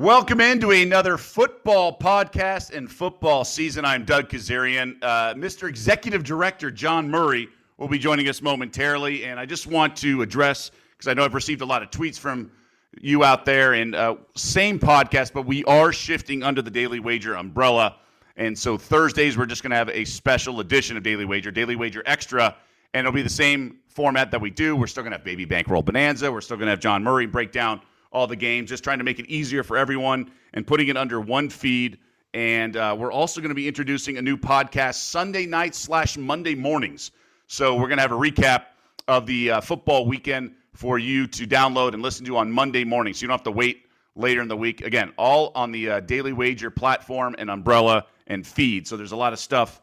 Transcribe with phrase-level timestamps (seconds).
[0.00, 3.84] Welcome into another football podcast and football season.
[3.84, 4.96] I'm Doug Kezirian.
[5.02, 5.68] Uh, Mr.
[5.68, 9.26] Executive Director John Murray will be joining us momentarily.
[9.26, 12.18] And I just want to address, because I know I've received a lot of tweets
[12.18, 12.50] from
[12.98, 17.34] you out there, and uh, same podcast, but we are shifting under the Daily Wager
[17.34, 17.96] umbrella.
[18.38, 21.76] And so Thursdays, we're just going to have a special edition of Daily Wager, Daily
[21.76, 22.56] Wager Extra.
[22.94, 24.76] And it'll be the same format that we do.
[24.76, 26.32] We're still going to have Baby Bankroll Bonanza.
[26.32, 27.82] We're still going to have John Murray break down
[28.12, 31.20] all the games, just trying to make it easier for everyone and putting it under
[31.20, 31.98] one feed.
[32.34, 36.54] And uh, we're also going to be introducing a new podcast Sunday nights slash Monday
[36.54, 37.10] mornings.
[37.46, 38.66] So we're going to have a recap
[39.08, 43.12] of the uh, football weekend for you to download and listen to on Monday morning.
[43.12, 44.82] So you don't have to wait later in the week.
[44.82, 48.86] Again, all on the uh, Daily Wager platform and umbrella and feed.
[48.86, 49.80] So there's a lot of stuff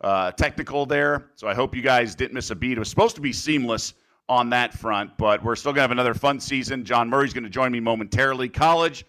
[0.00, 1.26] uh, technical there.
[1.36, 2.72] So I hope you guys didn't miss a beat.
[2.72, 3.94] It was supposed to be seamless
[4.30, 6.84] on that front, but we're still going to have another fun season.
[6.84, 8.48] John Murray's going to join me momentarily.
[8.48, 9.04] College,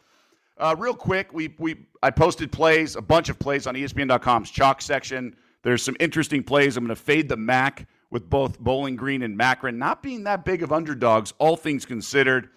[0.58, 4.82] uh, real quick, we, we I posted plays, a bunch of plays on ESPN.com's chalk
[4.82, 5.36] section.
[5.62, 6.76] There's some interesting plays.
[6.76, 10.44] I'm going to fade the MAC with both Bowling Green and Makrin not being that
[10.44, 12.50] big of underdogs, all things considered.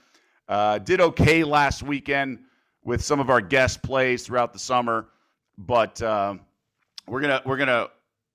[0.49, 2.39] Uh, did okay last weekend
[2.83, 5.09] with some of our guest plays throughout the summer,
[5.59, 6.35] but uh,
[7.07, 7.89] we're gonna we're gonna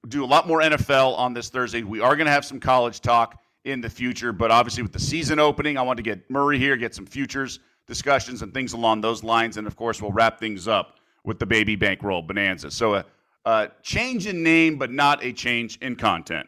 [0.08, 1.83] do a lot more NFL on this Thursday.
[1.83, 4.31] We are gonna have some college talk in the future.
[4.31, 7.59] But obviously, with the season opening, I want to get Murray here, get some futures
[7.88, 9.57] discussions and things along those lines.
[9.57, 12.71] And of course, we'll wrap things up with the baby bankroll bonanza.
[12.71, 13.05] So a,
[13.45, 16.47] a change in name, but not a change in content.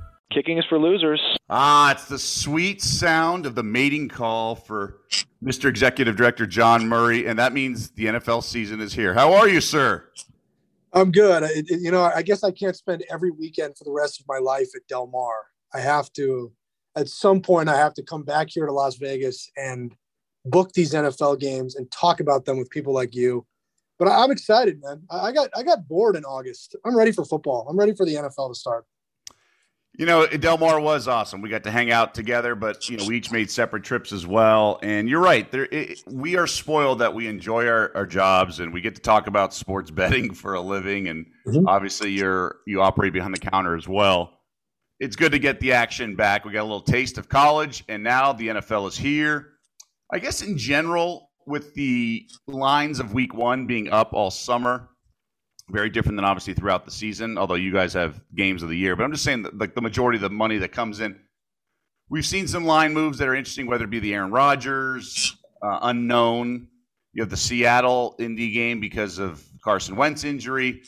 [0.33, 1.21] Kicking is for losers.
[1.49, 5.01] Ah, it's the sweet sound of the mating call for
[5.43, 5.69] Mr.
[5.69, 9.13] Executive Director John Murray, and that means the NFL season is here.
[9.13, 10.05] How are you, sir?
[10.93, 11.43] I'm good.
[11.43, 14.27] It, it, you know, I guess I can't spend every weekend for the rest of
[14.27, 15.33] my life at Del Mar.
[15.73, 16.51] I have to,
[16.95, 19.95] at some point, I have to come back here to Las Vegas and
[20.45, 23.45] book these NFL games and talk about them with people like you.
[23.99, 25.03] But I, am excited, man.
[25.09, 26.75] I, I got I got bored in August.
[26.85, 27.67] I'm ready for football.
[27.69, 28.85] I'm ready for the NFL to start.
[29.97, 31.41] You know, Del Mar was awesome.
[31.41, 34.25] We got to hang out together, but you know, we each made separate trips as
[34.25, 34.79] well.
[34.81, 35.51] And you're right.
[35.51, 39.01] There, it, we are spoiled that we enjoy our, our jobs and we get to
[39.01, 41.09] talk about sports betting for a living.
[41.09, 41.67] And mm-hmm.
[41.67, 44.39] obviously, you're you operate behind the counter as well.
[44.99, 46.45] It's good to get the action back.
[46.45, 49.53] We got a little taste of college, and now the NFL is here.
[50.13, 54.90] I guess in general, with the lines of Week One being up all summer,
[55.71, 57.37] very different than obviously throughout the season.
[57.37, 59.81] Although you guys have games of the year, but I'm just saying that like the
[59.81, 61.19] majority of the money that comes in,
[62.09, 63.67] we've seen some line moves that are interesting.
[63.67, 66.67] Whether it be the Aaron Rodgers uh, unknown,
[67.13, 70.83] you have the Seattle Indy game because of Carson Wentz injury,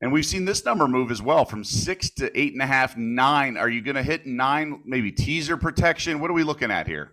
[0.00, 2.96] and we've seen this number move as well from six to eight and a half,
[2.96, 3.56] nine.
[3.56, 4.80] Are you going to hit nine?
[4.84, 6.20] Maybe teaser protection.
[6.20, 7.12] What are we looking at here?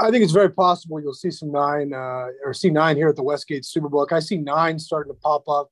[0.00, 3.16] I think it's very possible you'll see some nine uh, or see nine here at
[3.16, 4.12] the Westgate Superbook.
[4.12, 5.70] I see nine starting to pop up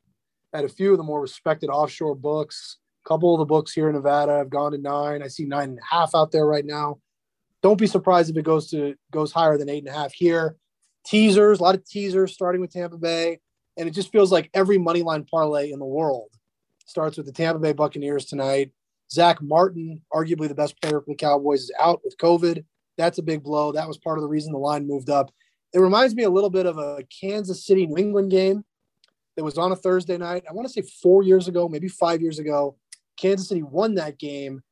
[0.57, 2.79] at a few of the more respected offshore books.
[3.05, 5.23] A couple of the books here in Nevada have gone to nine.
[5.23, 6.99] I see nine and a half out there right now.
[7.63, 10.57] Don't be surprised if it goes to goes higher than eight and a half here.
[11.05, 13.39] Teasers, a lot of teasers starting with Tampa Bay,
[13.77, 16.31] and it just feels like every money line parlay in the world
[16.87, 18.73] starts with the Tampa Bay Buccaneers tonight.
[19.13, 22.65] Zack Martin, arguably the best player for the Cowboys, is out with COVID.
[22.97, 23.73] That's a big blow.
[23.73, 25.31] That was part of the reason the line moved up.
[25.73, 28.65] It reminds me a little bit of a Kansas City New England game
[29.37, 30.45] that was on a Thursday night.
[30.49, 32.77] I want to say four years ago, maybe five years ago.
[33.17, 34.63] Kansas City won that game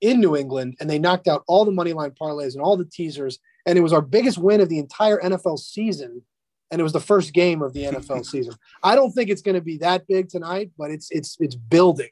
[0.00, 2.84] in New England, and they knocked out all the money line parlays and all the
[2.84, 3.38] teasers.
[3.66, 6.22] And it was our biggest win of the entire NFL season.
[6.70, 8.54] And it was the first game of the NFL season.
[8.82, 12.10] I don't think it's going to be that big tonight, but it's it's it's building.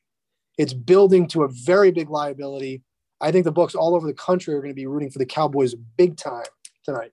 [0.59, 2.83] It's building to a very big liability.
[3.21, 5.27] I think the books all over the country are going to be rooting for the
[5.27, 6.47] Cowboys big time
[6.85, 7.13] tonight.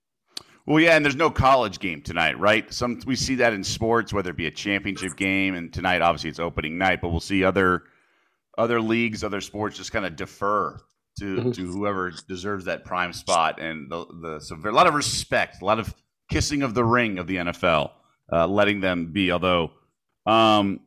[0.67, 2.71] Well, yeah, and there's no college game tonight, right?
[2.73, 6.31] Some we see that in sports, whether it be a championship game, and tonight obviously
[6.31, 7.83] it's opening night, but we'll see other
[8.57, 10.79] other leagues, other sports just kind of defer
[11.19, 11.51] to mm-hmm.
[11.51, 15.65] to whoever deserves that prime spot, and the the so a lot of respect, a
[15.65, 15.93] lot of
[16.31, 17.91] kissing of the ring of the NFL,
[18.33, 19.31] uh, letting them be.
[19.31, 19.71] Although
[20.25, 20.79] um,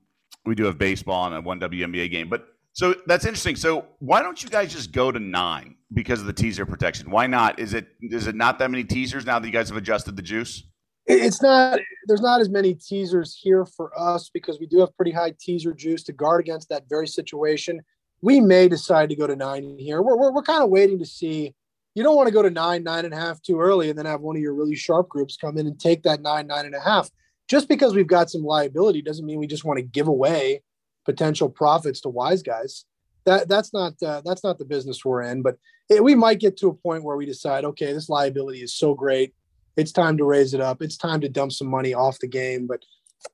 [0.45, 3.55] we do have baseball and a one WNBA game, but so that's interesting.
[3.55, 7.11] So why don't you guys just go to nine because of the teaser protection?
[7.11, 7.59] Why not?
[7.59, 10.23] Is it is it not that many teasers now that you guys have adjusted the
[10.23, 10.65] juice?
[11.09, 15.11] it's not there's not as many teasers here for us because we do have pretty
[15.11, 17.81] high teaser juice to guard against that very situation.
[18.21, 20.03] We may decide to go to nine here.
[20.03, 21.55] We're, we're, we're kind of waiting to see.
[21.95, 24.07] You don't want to go to nine, nine and a half too early and then
[24.07, 26.75] have one of your really sharp groups come in and take that nine, nine and
[26.75, 27.11] a half.
[27.49, 30.63] Just because we've got some liability doesn't mean we just want to give away
[31.05, 32.85] potential profits to wise guys.
[33.25, 35.43] That that's not uh, that's not the business we're in.
[35.43, 35.57] But
[35.91, 38.95] it, we might get to a point where we decide, okay, this liability is so
[38.95, 39.35] great
[39.79, 40.83] it's time to raise it up.
[40.83, 42.67] It's time to dump some money off the game.
[42.67, 42.83] But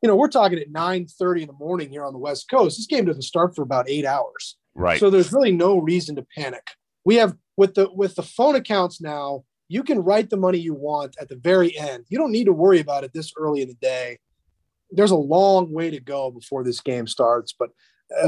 [0.02, 2.76] you know, we're talking at 9 30 in the morning here on the West Coast.
[2.76, 4.56] This game doesn't start for about eight hours.
[4.74, 5.00] Right.
[5.00, 6.66] So there's really no reason to panic.
[7.04, 10.74] We have with the with the phone accounts now, you can write the money you
[10.74, 12.04] want at the very end.
[12.08, 14.18] You don't need to worry about it this early in the day.
[14.90, 17.70] There's a long way to go before this game starts, but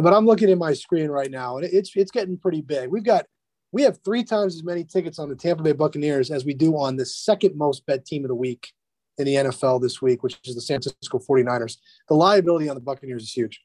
[0.01, 2.91] but I'm looking at my screen right now, and it's it's getting pretty big.
[2.91, 3.27] We've got
[3.73, 6.77] we have three times as many tickets on the Tampa Bay Buccaneers as we do
[6.77, 8.73] on the second most bet team of the week
[9.19, 11.79] in the NFL this week, which is the San Francisco 49ers.
[12.09, 13.61] The liability on the Buccaneers is huge.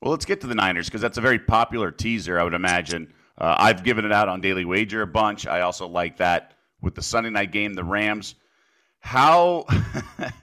[0.00, 3.12] Well, let's get to the Niners because that's a very popular teaser, I would imagine.
[3.38, 5.46] Uh, I've given it out on Daily Wager a bunch.
[5.46, 8.34] I also like that with the Sunday night game, the Rams.
[9.00, 9.66] How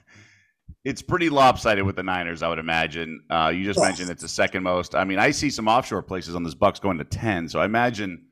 [0.88, 3.20] it's pretty lopsided with the Niners, I would imagine.
[3.28, 3.86] Uh, you just yes.
[3.86, 4.94] mentioned it's the second most.
[4.94, 7.66] I mean, I see some offshore places on this Bucks going to ten, so I
[7.66, 8.24] imagine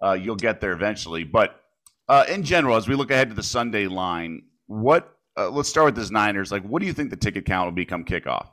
[0.00, 1.24] uh, you'll get there eventually.
[1.24, 1.60] But
[2.08, 5.86] uh, in general, as we look ahead to the Sunday line, what uh, let's start
[5.86, 6.52] with this Niners.
[6.52, 8.46] Like, what do you think the ticket count will become kickoff?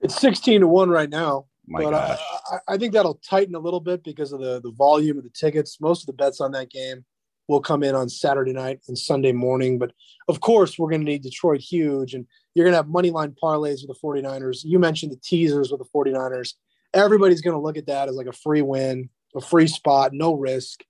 [0.00, 1.44] It's sixteen to one right now.
[1.66, 2.18] My but gosh.
[2.50, 5.30] I, I think that'll tighten a little bit because of the the volume of the
[5.30, 5.82] tickets.
[5.82, 7.04] Most of the bets on that game
[7.48, 9.78] will come in on Saturday night and Sunday morning.
[9.78, 9.92] But
[10.28, 13.34] of course, we're going to need Detroit huge, and you're going to have money line
[13.40, 14.64] parlays with the 49ers.
[14.64, 16.54] You mentioned the teasers with the 49ers.
[16.94, 20.34] Everybody's going to look at that as like a free win a free spot, no
[20.34, 20.82] risk.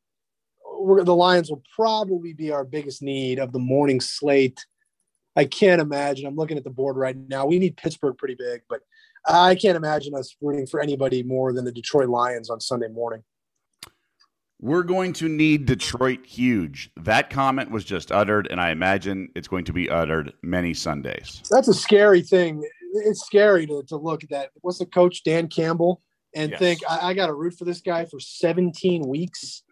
[0.78, 4.64] We're, the Lions will probably be our biggest need of the morning slate.
[5.34, 6.26] I can't imagine.
[6.26, 7.44] I'm looking at the board right now.
[7.44, 8.80] We need Pittsburgh pretty big, but
[9.26, 13.22] I can't imagine us rooting for anybody more than the Detroit Lions on Sunday morning.
[14.60, 16.90] We're going to need Detroit huge.
[16.96, 21.42] That comment was just uttered, and I imagine it's going to be uttered many Sundays.
[21.50, 22.66] That's a scary thing.
[22.94, 24.50] It's scary to, to look at that.
[24.62, 26.00] What's the coach, Dan Campbell?
[26.36, 26.58] and yes.
[26.60, 29.62] think I, I got to root for this guy for 17 weeks.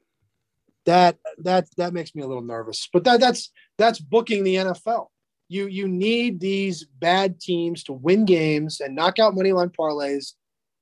[0.86, 2.88] That that that makes me a little nervous.
[2.92, 5.06] But that that's that's booking the NFL.
[5.48, 10.32] You you need these bad teams to win games and knock out money line parlays,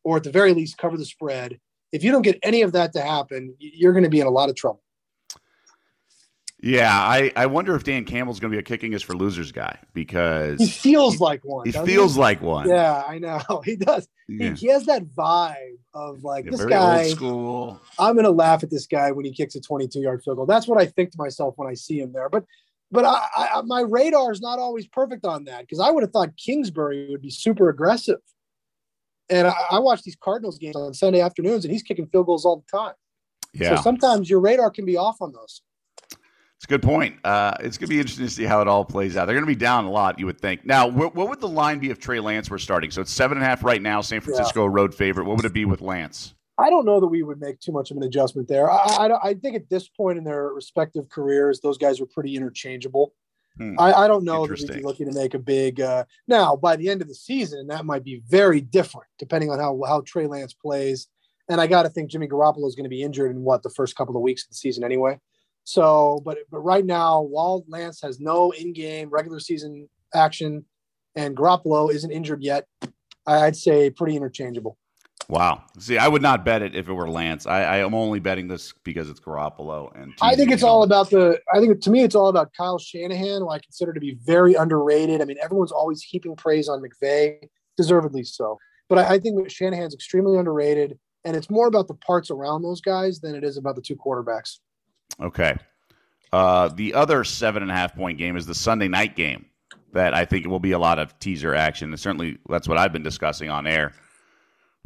[0.03, 1.61] or at the very least cover the spread.
[1.93, 4.31] If you don't get any of that to happen, you're going to be in a
[4.31, 4.83] lot of trouble.
[6.65, 9.51] Yeah, I, I wonder if Dan Campbell's going to be a kicking is for losers
[9.51, 11.67] guy because he feels like one.
[11.67, 12.21] He feels he?
[12.21, 12.69] like one.
[12.69, 14.07] Yeah, I know he does.
[14.29, 14.51] Yeah.
[14.51, 17.09] He, he, has that vibe of like yeah, this guy.
[17.09, 17.81] school.
[17.99, 20.47] I'm going to laugh at this guy when he kicks a 22 yard field goal.
[20.47, 22.29] That's what I think to myself when I see him there.
[22.29, 22.45] But
[22.93, 26.13] but I, I, my radar is not always perfect on that because I would have
[26.13, 28.21] thought Kingsbury would be super aggressive.
[29.31, 32.45] And I, I watch these Cardinals games on Sunday afternoons, and he's kicking field goals
[32.45, 32.95] all the time.
[33.55, 33.77] Yeah.
[33.77, 35.63] So sometimes your radar can be off on those.
[36.11, 37.17] It's a good point.
[37.25, 39.27] Uh, it's going to be interesting to see how it all plays out.
[39.27, 40.65] They're going to be down a lot, you would think.
[40.65, 42.93] Now, what, what would the line be if Trey Lance were starting?
[42.93, 44.01] So it's seven and a half right now.
[44.01, 44.71] San Francisco yeah.
[44.73, 45.25] road favorite.
[45.25, 46.35] What would it be with Lance?
[46.59, 48.71] I don't know that we would make too much of an adjustment there.
[48.71, 52.37] I, I, I think at this point in their respective careers, those guys are pretty
[52.37, 53.13] interchangeable.
[53.59, 53.79] Hmm.
[53.79, 55.81] I, I, don't know that we'd be looking to make a big.
[55.81, 59.59] Uh, now, by the end of the season, that might be very different depending on
[59.59, 61.09] how how Trey Lance plays.
[61.49, 63.71] And I got to think Jimmy Garoppolo is going to be injured in what the
[63.71, 65.19] first couple of weeks of the season anyway.
[65.65, 70.65] So, but but right now, while Lance has no in-game regular season action,
[71.15, 72.67] and Garoppolo isn't injured yet,
[73.27, 74.79] I'd say pretty interchangeable.
[75.29, 75.63] Wow.
[75.79, 77.47] See, I would not bet it if it were Lance.
[77.47, 79.95] I, I am only betting this because it's Garoppolo.
[79.95, 81.41] And I think it's all about the.
[81.55, 84.55] I think to me, it's all about Kyle Shanahan, who I consider to be very
[84.55, 85.23] underrated.
[85.23, 87.39] I mean, everyone's always heaping praise on McVay,
[87.77, 88.59] deservedly so.
[88.89, 92.81] But I, I think Shanahan's extremely underrated, and it's more about the parts around those
[92.81, 94.59] guys than it is about the two quarterbacks.
[95.21, 95.57] Okay.
[96.33, 99.47] Uh, the other seven and a half point game is the Sunday night game
[99.93, 101.91] that I think will be a lot of teaser action.
[101.91, 103.93] And certainly that's what I've been discussing on air.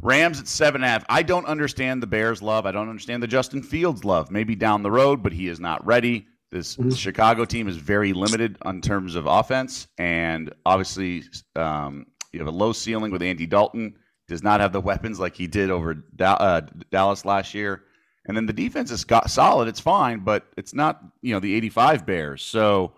[0.01, 1.05] Rams at seven and a half.
[1.09, 2.65] I don't understand the Bears' love.
[2.65, 4.29] I don't understand the Justin Fields' love.
[4.29, 6.27] Maybe down the road, but he is not ready.
[6.51, 6.91] This mm-hmm.
[6.91, 11.23] Chicago team is very limited in terms of offense, and obviously,
[11.55, 13.95] um, you have a low ceiling with Andy Dalton.
[14.27, 16.61] Does not have the weapons like he did over da- uh,
[16.91, 17.83] Dallas last year.
[18.27, 19.69] And then the defense is solid.
[19.69, 22.43] It's fine, but it's not, you know, the 85 Bears.
[22.43, 22.91] So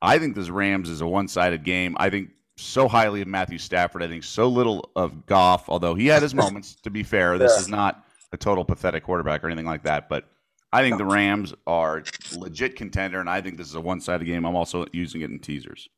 [0.00, 1.96] I think this Rams is a one sided game.
[1.98, 4.02] I think so highly of Matthew Stafford.
[4.02, 7.38] I think so little of Goff, although he had his moments, to be fair.
[7.38, 7.60] This yeah.
[7.60, 10.08] is not a total pathetic quarterback or anything like that.
[10.08, 10.26] But
[10.72, 12.02] I think the Rams are
[12.36, 14.46] legit contender, and I think this is a one sided game.
[14.46, 15.88] I'm also using it in teasers.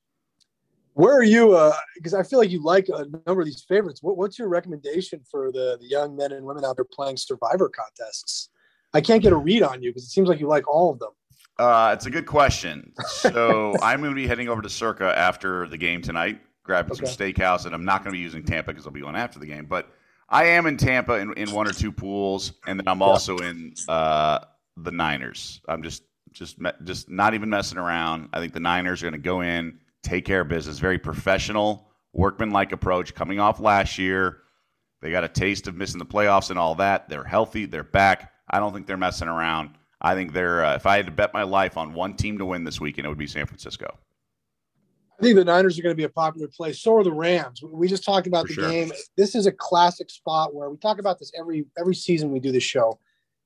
[0.94, 1.70] Where are you?
[1.96, 4.02] Because uh, I feel like you like a number of these favorites.
[4.02, 7.68] What, what's your recommendation for the, the young men and women out there playing survivor
[7.68, 8.50] contests?
[8.92, 11.00] I can't get a read on you because it seems like you like all of
[11.00, 11.10] them.
[11.58, 12.92] Uh, it's a good question.
[13.06, 17.06] So I'm going to be heading over to Circa after the game tonight, grabbing okay.
[17.06, 19.38] some steakhouse, and I'm not going to be using Tampa because I'll be going after
[19.38, 19.66] the game.
[19.66, 19.88] But
[20.28, 23.74] I am in Tampa in, in one or two pools, and then I'm also in
[23.88, 24.40] uh,
[24.76, 25.60] the Niners.
[25.68, 28.30] I'm just just just not even messing around.
[28.32, 31.88] I think the Niners are going to go in, take care of business, very professional,
[32.12, 33.14] workman-like approach.
[33.14, 34.38] Coming off last year,
[35.00, 37.08] they got a taste of missing the playoffs and all that.
[37.08, 38.32] They're healthy, they're back.
[38.50, 39.70] I don't think they're messing around.
[40.04, 40.62] I think they're.
[40.62, 43.06] Uh, if I had to bet my life on one team to win this weekend,
[43.06, 43.96] it would be San Francisco.
[45.18, 46.74] I think the Niners are going to be a popular play.
[46.74, 47.62] So are the Rams.
[47.62, 48.70] We just talked about For the sure.
[48.70, 48.92] game.
[49.16, 52.52] This is a classic spot where we talk about this every every season we do
[52.52, 52.98] this show.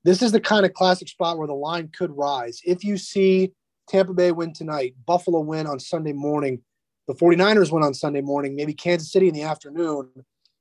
[0.03, 2.61] This is the kind of classic spot where the line could rise.
[2.65, 3.53] If you see
[3.87, 6.61] Tampa Bay win tonight, Buffalo win on Sunday morning,
[7.07, 10.09] the 49ers win on Sunday morning, maybe Kansas City in the afternoon,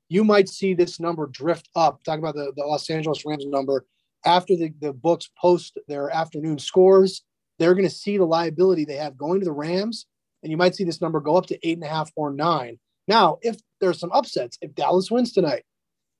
[0.08, 2.04] you might see this number drift up.
[2.04, 3.84] Talk about the, the Los Angeles Rams number
[4.24, 7.22] after the, the books post their afternoon scores,
[7.58, 10.06] they're going to see the liability they have going to the Rams,
[10.42, 12.78] and you might see this number go up to eight and a half or nine.
[13.06, 15.64] Now, if there's some upsets, if Dallas wins tonight,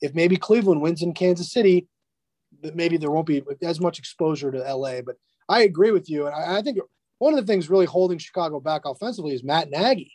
[0.00, 1.86] if maybe Cleveland wins in Kansas City,
[2.74, 5.02] maybe there won't be as much exposure to LA.
[5.02, 5.16] But
[5.48, 6.78] I agree with you, and I, I think
[7.18, 10.12] one of the things really holding Chicago back offensively is Matt Nagy.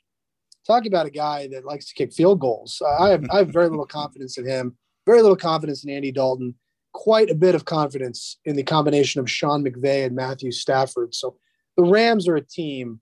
[0.66, 2.82] Talking about a guy that likes to kick field goals.
[3.00, 4.78] I have I have very little confidence in him.
[5.06, 6.56] Very little confidence in Andy Dalton
[6.94, 11.14] quite a bit of confidence in the combination of Sean McVay and Matthew Stafford.
[11.14, 11.36] So
[11.76, 13.02] the Rams are a team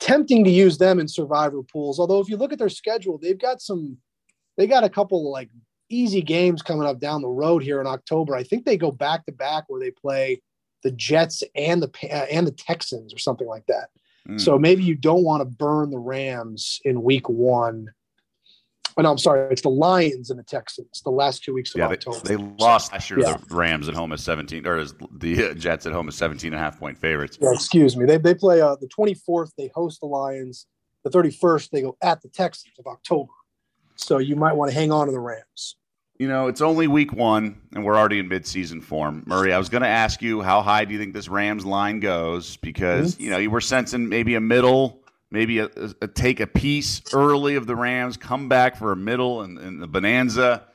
[0.00, 1.98] tempting to use them in survivor pools.
[1.98, 3.98] Although if you look at their schedule, they've got some,
[4.56, 5.50] they got a couple like
[5.88, 8.34] easy games coming up down the road here in October.
[8.34, 10.42] I think they go back to back where they play
[10.82, 13.90] the Jets and the uh, and the Texans or something like that.
[14.28, 14.40] Mm.
[14.40, 17.88] So maybe you don't want to burn the Rams in week one
[18.96, 19.50] Oh, no, I'm sorry.
[19.52, 21.02] It's the Lions and the Texans.
[21.04, 22.18] The last two weeks of yeah, October.
[22.24, 23.20] They, they lost last year.
[23.20, 23.36] Yeah.
[23.36, 26.60] The Rams at home as 17, or as the Jets at home as 17 and
[26.60, 27.38] a half point favorites.
[27.40, 28.04] Yeah, excuse me.
[28.04, 29.52] They they play uh, the 24th.
[29.56, 30.66] They host the Lions.
[31.02, 33.32] The 31st they go at the Texans of October.
[33.96, 35.76] So you might want to hang on to the Rams.
[36.18, 39.22] You know, it's only week one, and we're already in midseason form.
[39.26, 41.98] Murray, I was going to ask you how high do you think this Rams line
[42.00, 42.58] goes?
[42.58, 43.22] Because mm-hmm.
[43.22, 44.99] you know you were sensing maybe a middle
[45.30, 45.70] maybe a,
[46.00, 49.82] a, take a piece early of the Rams, come back for a middle and, and
[49.82, 50.66] the bonanza.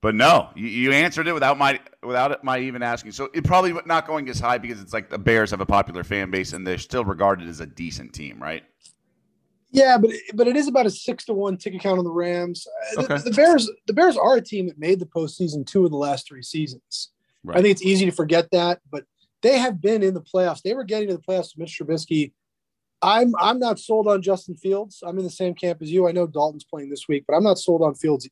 [0.00, 3.12] But no, you, you, answered it without my without my even asking.
[3.12, 6.04] So it probably not going as high because it's like the Bears have a popular
[6.04, 8.62] fan base and they're still regarded as a decent team, right?
[9.70, 12.66] Yeah, but but it is about a six to one ticket count on the Rams.
[12.96, 13.16] Okay.
[13.16, 15.96] The, the, Bears the Bears are a team that made the postseason two of the
[15.96, 17.10] last three seasons.
[17.42, 17.58] Right.
[17.58, 19.04] I think it's easy to forget that, but
[19.42, 20.62] they have been in the playoffs.
[20.62, 22.32] They were getting to the playoffs with Mitch Trubisky
[23.02, 25.02] I'm I'm not sold on Justin Fields.
[25.06, 26.08] I'm in the same camp as you.
[26.08, 28.28] I know Dalton's playing this week, but I'm not sold on Fields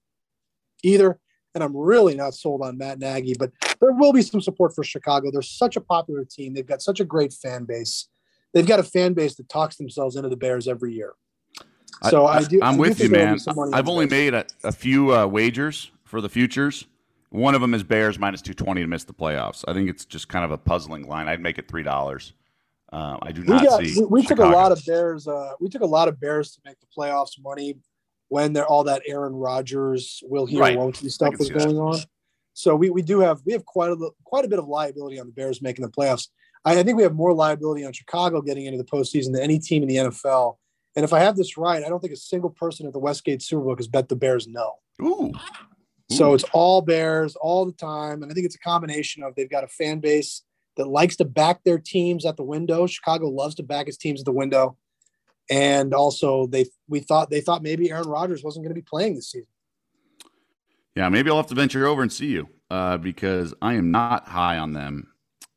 [0.82, 1.18] either.
[1.54, 4.84] And I'm really not sold on Matt Nagy, but there will be some support for
[4.84, 5.30] Chicago.
[5.30, 6.52] They're such a popular team.
[6.52, 8.08] They've got such a great fan base.
[8.52, 11.14] They've got a fan base that talks themselves into the Bears every year.
[12.10, 12.60] So I, I do.
[12.62, 13.38] I'm I with you, man.
[13.72, 16.86] I've only made a, a few uh, wagers for the futures.
[17.30, 19.64] One of them is Bears minus 220 to miss the playoffs.
[19.66, 21.28] I think it's just kind of a puzzling line.
[21.28, 22.32] I'd make it $3.
[22.92, 24.00] Um, I do not we got, see.
[24.00, 25.26] We, we took a lot of Bears.
[25.26, 27.76] Uh, we took a lot of Bears to make the playoffs money
[28.28, 30.76] when there all that Aaron Rodgers will he right.
[30.76, 31.80] won't he stuff was going that.
[31.80, 31.98] on.
[32.54, 35.26] So we, we do have we have quite a quite a bit of liability on
[35.26, 36.28] the Bears making the playoffs.
[36.64, 39.58] I, I think we have more liability on Chicago getting into the postseason than any
[39.58, 40.56] team in the NFL.
[40.94, 43.40] And if I have this right, I don't think a single person at the Westgate
[43.40, 44.72] Superbook has bet the Bears no.
[45.02, 45.26] Ooh.
[45.26, 45.32] Ooh.
[46.14, 49.50] So it's all Bears all the time, and I think it's a combination of they've
[49.50, 50.42] got a fan base
[50.76, 52.86] that likes to back their teams at the window.
[52.86, 54.76] Chicago loves to back his teams at the window.
[55.50, 59.14] And also they we thought they thought maybe Aaron Rodgers wasn't going to be playing
[59.14, 59.46] this season.
[60.94, 64.26] Yeah, maybe I'll have to venture over and see you uh, because I am not
[64.26, 65.12] high on them,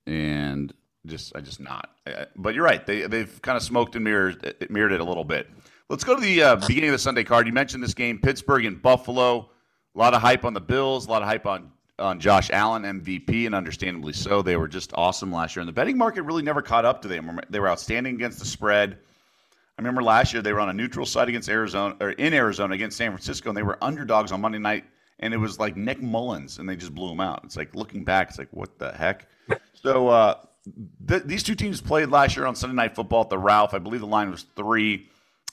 [0.06, 0.74] and
[1.08, 1.90] just I just not.
[2.36, 5.50] But you're right; they they've kind of smoked and mirrored mirrored it a little bit.
[5.90, 7.48] Let's go to the uh, beginning of the Sunday card.
[7.48, 9.50] You mentioned this game, Pittsburgh and Buffalo.
[9.96, 12.84] A lot of hype on the Bills, a lot of hype on on Josh Allen
[12.84, 14.42] MVP, and understandably so.
[14.42, 17.08] They were just awesome last year, and the betting market really never caught up to
[17.08, 17.40] them.
[17.50, 18.98] They were outstanding against the spread.
[19.78, 22.74] I remember last year they were on a neutral site against Arizona or in Arizona
[22.74, 24.84] against San Francisco, and they were underdogs on Monday night,
[25.20, 27.42] and it was like Nick Mullens, and they just blew them out.
[27.44, 29.28] It's like looking back, it's like what the heck.
[29.82, 30.36] So uh,
[31.08, 33.74] th- these two teams played last year on Sunday Night Football at the Ralph.
[33.74, 35.08] I believe the line was three.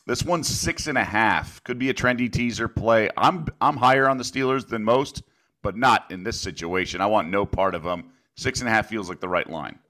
[0.04, 1.62] This one's six and a half.
[1.62, 3.08] Could be a trendy teaser play.
[3.16, 5.22] I'm I'm higher on the Steelers than most
[5.66, 7.00] but not in this situation.
[7.00, 8.12] I want no part of them.
[8.36, 9.80] Six and a half feels like the right line.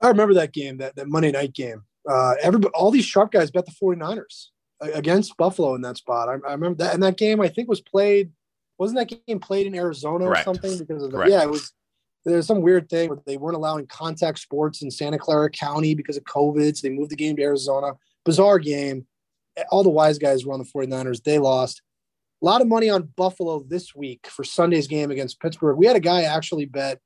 [0.00, 1.82] I remember that game, that, that Monday night game.
[2.08, 4.46] Uh, everybody, all these sharp guys bet the 49ers.
[4.80, 6.30] against Buffalo in that spot.
[6.30, 8.32] I, I, remember that, and that game I think was played.
[8.78, 10.40] Wasn't that game played in Arizona Correct.
[10.40, 10.78] or something?
[10.78, 11.30] Because of the, Correct.
[11.30, 11.74] yeah, it was.
[12.24, 16.16] There's some weird thing where they weren't allowing contact sports in Santa Clara County because
[16.16, 16.78] of COVID.
[16.78, 17.92] So they moved the game to Arizona.
[18.24, 19.06] Bizarre game.
[19.70, 21.22] All the wise guys were on the 49ers.
[21.22, 21.82] They lost.
[22.44, 25.78] A lot of money on Buffalo this week for Sunday's game against Pittsburgh.
[25.78, 27.00] We had a guy actually bet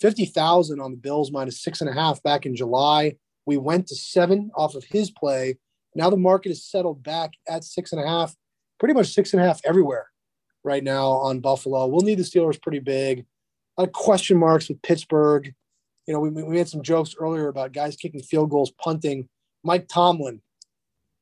[0.00, 3.16] fifty thousand on the Bills minus six and a half back in July.
[3.44, 5.58] We went to seven off of his play.
[5.94, 8.34] Now the market is settled back at six and a half,
[8.78, 10.06] pretty much six and a half everywhere
[10.64, 11.86] right now on Buffalo.
[11.86, 13.26] We'll need the Steelers pretty big.
[13.76, 15.52] A lot of question marks with Pittsburgh.
[16.06, 19.28] You know, we, we made some jokes earlier about guys kicking field goals, punting.
[19.62, 20.40] Mike Tomlin.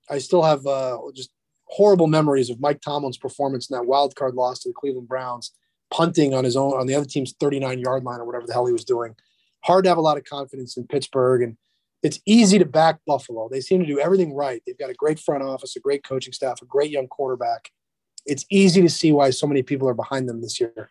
[0.09, 1.31] I still have uh, just
[1.69, 5.53] horrible memories of Mike Tomlin's performance in that wild card loss to the Cleveland Browns,
[5.91, 8.67] punting on his own on the other team's 39 yard line or whatever the hell
[8.67, 9.15] he was doing.
[9.65, 11.57] Hard to have a lot of confidence in Pittsburgh, and
[12.03, 13.49] it's easy to back Buffalo.
[13.49, 14.63] They seem to do everything right.
[14.67, 17.71] They've got a great front office, a great coaching staff, a great young quarterback.
[18.25, 20.91] It's easy to see why so many people are behind them this year.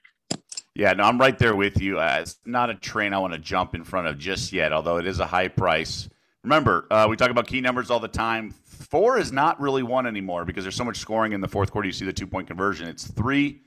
[0.76, 2.00] Yeah, no, I'm right there with you.
[2.00, 4.98] Uh, it's not a train I want to jump in front of just yet, although
[4.98, 6.08] it is a high price.
[6.44, 8.52] Remember, uh, we talk about key numbers all the time.
[8.64, 11.88] Four is not really one anymore because there's so much scoring in the fourth quarter.
[11.88, 12.88] You see the two point conversion.
[12.88, 13.62] It's three,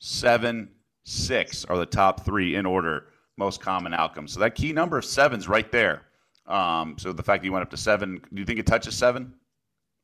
[0.00, 0.68] seven,
[1.04, 4.32] six are the top three in order, most common outcomes.
[4.32, 6.02] So that key number of seven's right there.
[6.46, 8.96] Um, so the fact that you went up to seven, do you think it touches
[8.96, 9.34] seven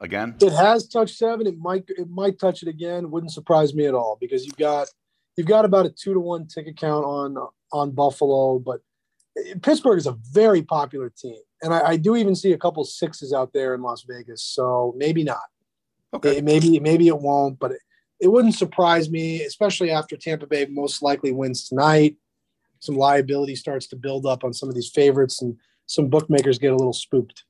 [0.00, 0.37] again?
[0.41, 1.47] It has touched seven.
[1.47, 3.11] It might it might touch it again.
[3.11, 4.89] Wouldn't surprise me at all because you've got
[5.37, 7.37] you've got about a two to one ticket count on
[7.73, 8.81] on Buffalo, but
[9.62, 13.32] Pittsburgh is a very popular team, and I, I do even see a couple sixes
[13.32, 14.42] out there in Las Vegas.
[14.42, 15.42] So maybe not.
[16.14, 16.38] Okay.
[16.38, 17.80] It- maybe maybe it won't, but it,
[18.20, 22.16] it wouldn't surprise me, especially after Tampa Bay most likely wins tonight.
[22.80, 25.56] Some liability starts to build up on some of these favorites, and
[25.87, 27.44] some bookmakers get a little spooked.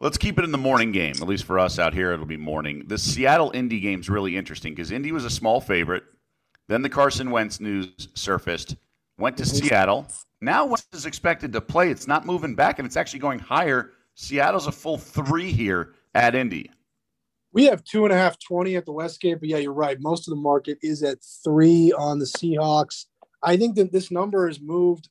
[0.00, 2.12] Let's keep it in the morning game, at least for us out here.
[2.12, 2.84] It'll be morning.
[2.86, 6.04] The Seattle Indy game is really interesting because Indy was a small favorite.
[6.68, 8.76] Then the Carson Wentz news surfaced.
[9.16, 9.66] Went to mm-hmm.
[9.66, 10.06] Seattle.
[10.40, 11.90] Now Wentz is expected to play.
[11.90, 13.92] It's not moving back, and it's actually going higher.
[14.14, 16.70] Seattle's a full three here at Indy.
[17.52, 20.00] We have two and a half twenty at the Westgate, but yeah, you're right.
[20.00, 23.06] Most of the market is at three on the Seahawks.
[23.42, 25.08] I think that this number is moved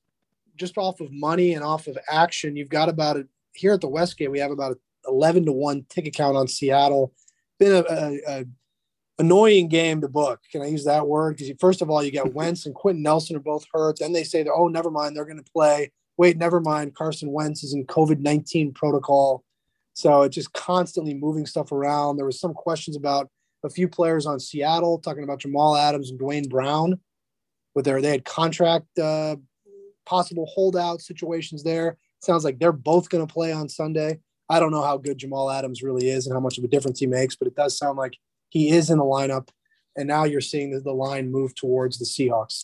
[0.55, 2.55] just off of money and off of action.
[2.55, 4.31] You've got about it here at the Westgate.
[4.31, 7.13] We have about a eleven to one ticket count on Seattle.
[7.57, 8.45] Been a, a, a
[9.19, 10.41] annoying game to book.
[10.51, 11.37] Can I use that word?
[11.37, 13.99] Because first of all, you got Wentz and Quenton Nelson are both hurt.
[13.99, 16.95] Then they say, that, "Oh, never mind, they're going to play." Wait, never mind.
[16.95, 19.43] Carson Wentz is in COVID nineteen protocol.
[19.93, 22.17] So it's just constantly moving stuff around.
[22.17, 23.29] There was some questions about
[23.63, 26.99] a few players on Seattle talking about Jamal Adams and Duane Brown,
[27.73, 29.37] with their they had contract uh,
[30.05, 31.97] possible holdout situations there.
[32.19, 34.19] Sounds like they're both going to play on Sunday.
[34.49, 36.99] I don't know how good Jamal Adams really is and how much of a difference
[36.99, 38.17] he makes, but it does sound like
[38.55, 39.49] he is in the lineup.
[39.97, 42.63] And now you're seeing the, the line move towards the Seahawks.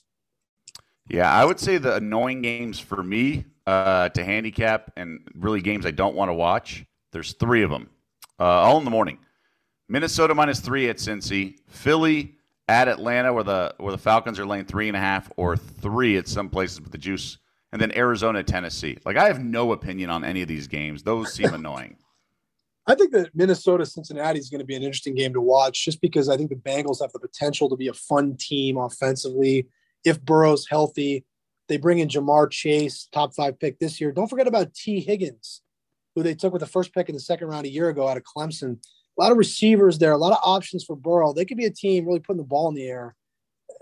[1.09, 5.85] Yeah, I would say the annoying games for me uh, to handicap and really games
[5.85, 6.85] I don't want to watch.
[7.11, 7.89] There's three of them,
[8.39, 9.17] uh, all in the morning.
[9.89, 12.35] Minnesota minus three at Cincy, Philly
[12.69, 16.15] at Atlanta, where the where the Falcons are laying three and a half or three
[16.15, 17.37] at some places with the juice,
[17.73, 18.97] and then Arizona, Tennessee.
[19.03, 21.97] Like I have no opinion on any of these games; those seem annoying.
[22.87, 26.01] I think that Minnesota Cincinnati is going to be an interesting game to watch just
[26.01, 29.67] because I think the Bengals have the potential to be a fun team offensively.
[30.03, 31.25] If Burrow's healthy,
[31.67, 34.11] they bring in Ja'Marr Chase, top five pick this year.
[34.11, 35.61] Don't forget about Tee Higgins,
[36.15, 38.17] who they took with the first pick in the second round a year ago out
[38.17, 38.83] of Clemson.
[39.17, 41.33] A lot of receivers there, a lot of options for Burrow.
[41.33, 43.15] They could be a team really putting the ball in the air.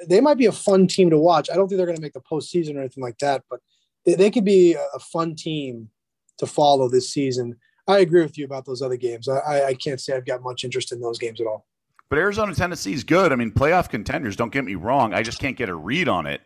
[0.07, 1.49] They might be a fun team to watch.
[1.49, 3.61] I don't think they're going to make the postseason or anything like that, but
[4.05, 5.89] they, they could be a fun team
[6.37, 7.57] to follow this season.
[7.89, 9.27] I agree with you about those other games.
[9.27, 11.65] I, I can't say I've got much interest in those games at all.
[12.07, 13.31] But Arizona, Tennessee is good.
[13.31, 14.35] I mean, playoff contenders.
[14.35, 15.13] Don't get me wrong.
[15.13, 16.41] I just can't get a read on it.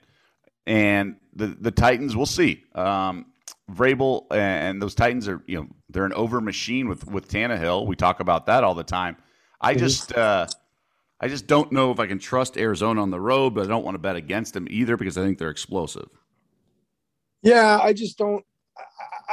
[0.66, 2.64] And the the Titans, we'll see.
[2.76, 3.26] Um,
[3.70, 7.88] Vrabel and those Titans are, you know, they're an over machine with with Tannehill.
[7.88, 9.18] We talk about that all the time.
[9.60, 10.48] I just, uh,
[11.22, 13.84] I just don't know if I can trust Arizona on the road, but I don't
[13.86, 16.10] want to bet against them either because I think they're explosive.
[17.42, 18.46] Yeah, I just don't.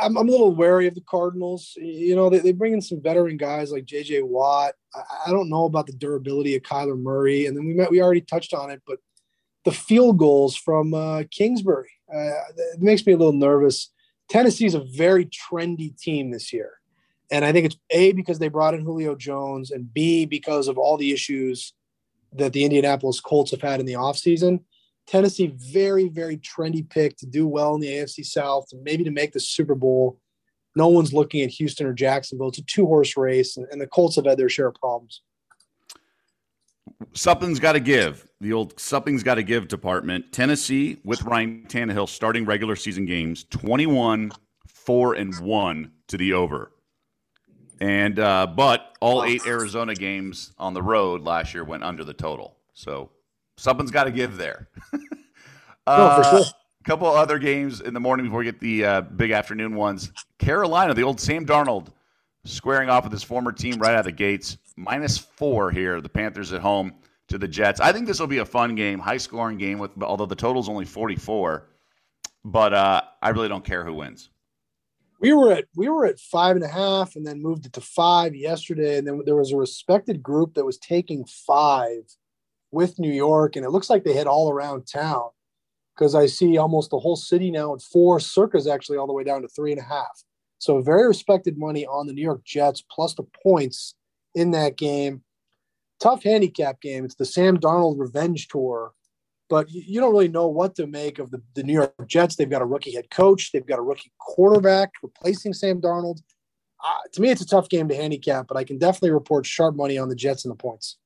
[0.01, 1.75] I'm, I'm a little wary of the Cardinals.
[1.77, 4.23] You know, they, they bring in some veteran guys like J.J.
[4.23, 4.75] Watt.
[4.95, 8.03] I, I don't know about the durability of Kyler Murray, and then we met, we
[8.03, 8.99] already touched on it, but
[9.65, 13.91] the field goals from uh, Kingsbury uh, it makes me a little nervous.
[14.29, 16.73] Tennessee is a very trendy team this year.
[17.31, 20.79] And I think it's A, because they brought in Julio Jones, and B, because of
[20.79, 21.73] all the issues
[22.33, 24.61] that the Indianapolis Colts have had in the offseason.
[25.11, 29.33] Tennessee, very, very trendy pick to do well in the AFC South, maybe to make
[29.33, 30.21] the Super Bowl.
[30.77, 32.49] No one's looking at Houston or Jacksonville.
[32.49, 35.23] It's a two horse race, and, and the Colts have had their share of problems.
[37.13, 38.29] something's got to give.
[38.41, 40.33] The old something's got to give department.
[40.33, 44.31] Tennessee with Ryan Tannehill starting regular season games 21,
[44.69, 46.71] 4 and 1 to the over.
[47.81, 52.15] And uh, but all eight Arizona games on the road last year went under the
[52.15, 52.59] total.
[52.75, 53.11] So
[53.61, 54.69] something's got to give there.
[55.87, 56.45] No, for sure.
[56.45, 60.11] A couple other games in the morning before we get the uh, big afternoon ones.
[60.39, 61.89] Carolina, the old Sam Darnold,
[62.45, 64.57] squaring off with his former team right out of the gates.
[64.77, 66.01] Minus four here.
[66.01, 66.95] The Panthers at home
[67.29, 67.81] to the Jets.
[67.81, 69.79] I think this will be a fun game, high scoring game.
[69.79, 71.69] With although the total's only forty four,
[72.45, 74.31] but uh, I really don't care who wins.
[75.21, 77.83] We were at we were at five and a half, and then moved it to
[77.83, 78.97] five yesterday.
[78.97, 82.05] And then there was a respected group that was taking five
[82.73, 85.31] with New York, and it looks like they hit all around town
[85.95, 88.21] because I see almost the whole city now at four.
[88.21, 90.25] Circa's actually all the way down to three and a half.
[90.59, 93.95] So very respected money on the New York Jets plus the points
[94.35, 95.23] in that game.
[96.01, 97.05] Tough handicap game.
[97.05, 98.93] It's the Sam Darnold revenge tour,
[99.49, 102.37] but you don't really know what to make of the, the New York Jets.
[102.37, 103.53] They've got a rookie head coach.
[103.53, 106.21] They've got a rookie quarterback replacing Sam Darnold.
[106.83, 109.77] Uh, to me, it's a tough game to handicap, but I can definitely report sharp
[109.77, 110.97] money on the Jets and the points.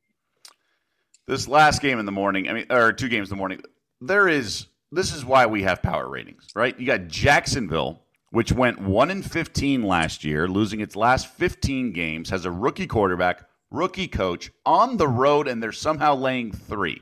[1.27, 3.63] This last game in the morning, I mean, or two games in the morning,
[4.01, 6.79] there is this is why we have power ratings, right?
[6.79, 12.31] You got Jacksonville, which went 1 in 15 last year, losing its last 15 games,
[12.31, 17.01] has a rookie quarterback, rookie coach on the road, and they're somehow laying three.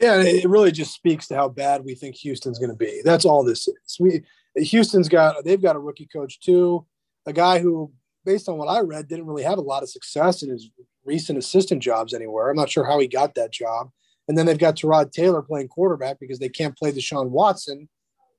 [0.00, 3.02] Yeah, it really just speaks to how bad we think Houston's going to be.
[3.04, 3.96] That's all this is.
[4.00, 4.22] We
[4.56, 6.86] Houston's got they've got a rookie coach too,
[7.26, 7.92] a guy who,
[8.24, 10.70] based on what I read, didn't really have a lot of success in his
[11.04, 12.50] recent assistant jobs anywhere.
[12.50, 13.90] I'm not sure how he got that job.
[14.28, 17.88] And then they've got Tyrod Taylor playing quarterback because they can't play Deshaun Watson.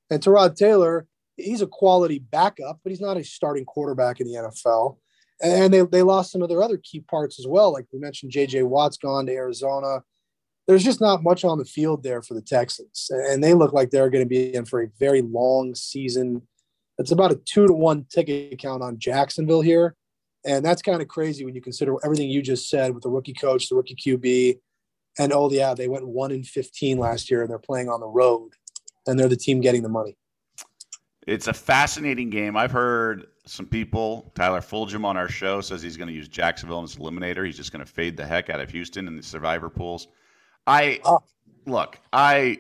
[0.10, 4.36] And Tyrod Taylor, he's a quality backup, but he's not a starting quarterback in the
[4.36, 4.97] NFL.
[5.43, 7.74] And they, they lost some of their other key parts as well.
[7.74, 10.04] Like we mentioned, JJ Watt's gone to Arizona.
[10.67, 13.10] There's just not much on the field there for the Texans.
[13.10, 16.43] And they look like they're going to be in for a very long season.
[17.00, 19.95] It's about a two to one ticket count on Jacksonville here.
[20.45, 23.34] And that's kind of crazy when you consider everything you just said with the rookie
[23.34, 24.60] coach, the rookie QB,
[25.19, 28.08] and oh yeah, they went one in fifteen last year, and they're playing on the
[28.08, 28.51] road,
[29.06, 30.17] and they're the team getting the money.
[31.27, 32.58] It's a fascinating game.
[32.58, 34.32] I've heard some people.
[34.36, 37.45] Tyler Fulghum on our show says he's going to use Jacksonville as eliminator.
[37.45, 40.08] He's just going to fade the heck out of Houston in the survivor pools.
[40.65, 41.21] I oh.
[41.65, 41.99] look.
[42.12, 42.60] I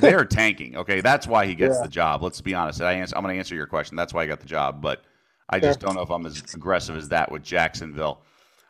[0.00, 0.76] they're tanking.
[0.76, 1.82] Okay, that's why he gets yeah.
[1.82, 2.22] the job.
[2.22, 2.80] Let's be honest.
[2.80, 3.96] I answer, I'm going to answer your question.
[3.96, 5.04] That's why I got the job, but
[5.52, 8.22] I just don't know if I'm as aggressive as that with Jacksonville.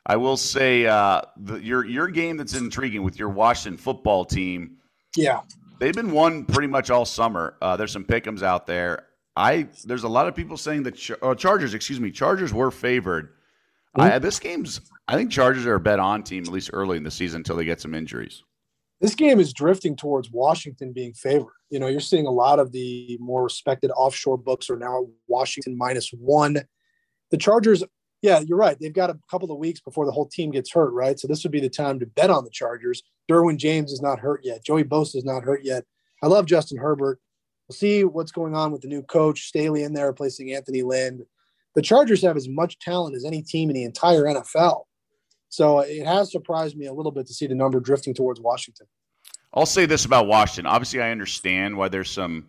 [0.05, 4.79] I will say uh, the, your your game that's intriguing with your Washington football team.
[5.17, 5.41] Yeah,
[5.79, 7.57] they've been won pretty much all summer.
[7.63, 9.07] Uh, there's some pickums out there.
[9.37, 13.29] I there's a lot of people saying that uh, Chargers, excuse me, Chargers were favored.
[13.97, 14.01] Mm-hmm.
[14.01, 17.05] I, this game's I think Chargers are a bet on team at least early in
[17.05, 18.43] the season until they get some injuries.
[19.03, 21.53] This game is drifting towards Washington being favored.
[21.69, 25.77] You know, you're seeing a lot of the more respected offshore books are now Washington
[25.77, 26.63] minus one.
[27.31, 27.83] The Chargers
[28.23, 28.79] yeah, you're right.
[28.81, 31.19] They've got a couple of weeks before the whole team gets hurt, right?
[31.19, 33.03] So this would be the time to bet on the Chargers.
[33.29, 34.65] Derwin James is not hurt yet.
[34.65, 35.85] Joey Bosa is not hurt yet.
[36.23, 37.19] I love Justin Herbert.
[37.69, 41.27] We'll see what's going on with the new coach, Staley in there replacing Anthony Lynn.
[41.75, 44.85] The Chargers have as much talent as any team in the entire NFL.
[45.53, 48.87] So it has surprised me a little bit to see the number drifting towards Washington.
[49.53, 50.65] I'll say this about Washington.
[50.65, 52.47] Obviously, I understand why there's some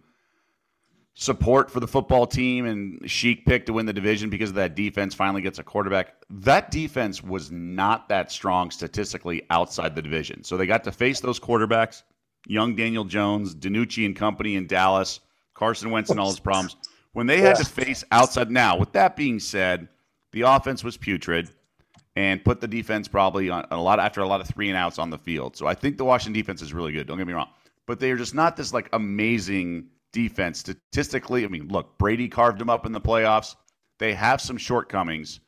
[1.14, 4.76] support for the football team and chic pick to win the division because of that
[4.76, 6.14] defense finally gets a quarterback.
[6.30, 10.42] That defense was not that strong statistically outside the division.
[10.46, 12.04] So they got to face those quarterbacks,
[12.48, 15.20] young Daniel Jones, DiNucci and company in Dallas,
[15.56, 16.78] Carson Wentz and all his problems.
[17.12, 19.90] When they had to face outside now, with that being said,
[20.32, 21.52] the offense was putrid
[22.16, 25.00] and put the defense probably on a lot after a lot of three and outs
[25.00, 25.58] on the field.
[25.58, 27.08] So I think the Washington defense is really good.
[27.08, 27.50] Don't get me wrong.
[27.86, 31.44] But they are just not this like amazing defense statistically.
[31.44, 33.56] I mean, look, Brady carved them up in the playoffs.
[34.00, 35.40] They have some shortcomings,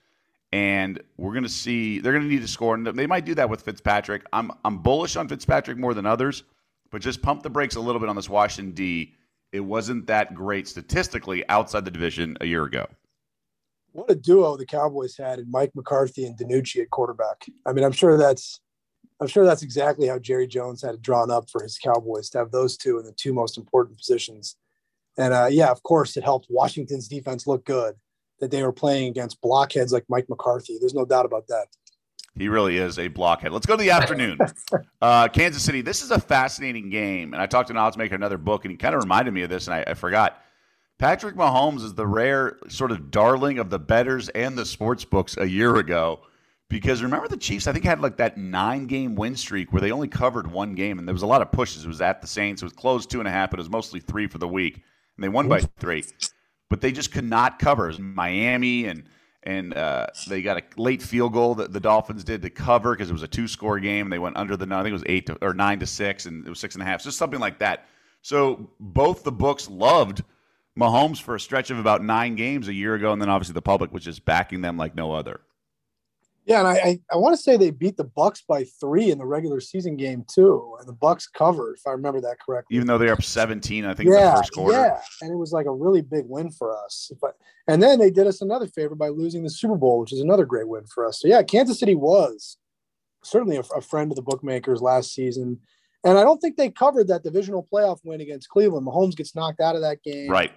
[0.52, 2.76] and we're going to see they're going to need to score.
[2.76, 4.24] And they might do that with Fitzpatrick.
[4.34, 6.44] I'm I'm bullish on Fitzpatrick more than others,
[6.92, 9.14] but just pump the brakes a little bit on this Washington D.
[9.52, 12.88] It wasn't that great statistically outside the division a year ago.
[13.96, 17.46] What a duo the Cowboys had in Mike McCarthy and DiNucci at quarterback.
[17.66, 18.60] I mean, I'm sure that's
[19.22, 22.40] I'm sure that's exactly how Jerry Jones had it drawn up for his Cowboys to
[22.40, 24.58] have those two in the two most important positions.
[25.18, 27.96] And uh, yeah, of course, it helped Washington's defense look good
[28.42, 30.78] that they were playing against blockheads like Mike McCarthy.
[30.78, 31.68] There's no doubt about that.
[32.38, 33.54] He really is a blockhead.
[33.54, 34.40] Let's go to the afternoon.
[35.02, 35.80] uh, Kansas City.
[35.80, 37.34] This is a fascinating game.
[37.34, 39.44] And I talked to an odds maker another book, and he kind of reminded me
[39.44, 40.42] of this, and I, I forgot.
[40.98, 45.36] Patrick Mahomes is the rare sort of darling of the betters and the sports books
[45.38, 46.22] a year ago
[46.70, 49.92] because remember the Chiefs, I think had like that nine game win streak where they
[49.92, 51.86] only covered one game and there was a lot of pushes.
[51.86, 52.62] It was at the Saints.
[52.62, 54.76] It was closed two and a half, but it was mostly three for the week.
[55.18, 56.04] And they won by three.
[56.70, 57.94] But they just could not cover.
[58.00, 59.04] Miami and
[59.44, 63.12] and uh, they got a late field goal that the Dolphins did to cover because
[63.12, 64.10] it was a two score game.
[64.10, 66.46] They went under the I think it was eight to, or nine to six, and
[66.46, 67.86] it was six and a half, just something like that.
[68.24, 70.24] So both the books loved
[70.80, 73.62] Mahomes for a stretch of about nine games a year ago, and then obviously the
[73.62, 75.42] public was just backing them like no other.
[76.46, 79.18] Yeah, and I I, I want to say they beat the Bucks by three in
[79.18, 82.76] the regular season game too, and the Bucks covered, if I remember that correctly.
[82.76, 84.78] Even though they're up seventeen, I think yeah, in the first quarter.
[84.78, 87.12] Yeah, and it was like a really big win for us.
[87.20, 87.36] But
[87.68, 90.46] and then they did us another favor by losing the Super Bowl, which is another
[90.46, 91.20] great win for us.
[91.20, 92.58] So yeah, Kansas City was
[93.24, 95.62] certainly a, a friend of the bookmakers last season.
[96.06, 98.86] And I don't think they covered that divisional playoff win against Cleveland.
[98.86, 100.30] Mahomes gets knocked out of that game.
[100.30, 100.52] Right.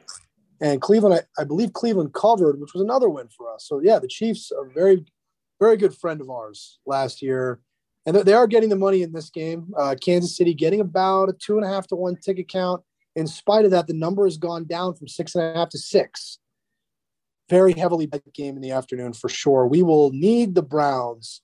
[0.61, 3.67] And Cleveland, I, I believe Cleveland covered, which was another win for us.
[3.67, 5.05] So yeah, the Chiefs are very
[5.61, 7.61] very good friend of ours last year.
[8.07, 9.73] And they are getting the money in this game.
[9.77, 12.83] Uh, Kansas City getting about a two and a half to one ticket count.
[13.17, 15.79] In spite of that, the number has gone down from six and a half to
[15.79, 16.39] six.
[17.51, 19.67] Very heavily bet game in the afternoon for sure.
[19.67, 21.43] We will need the Browns,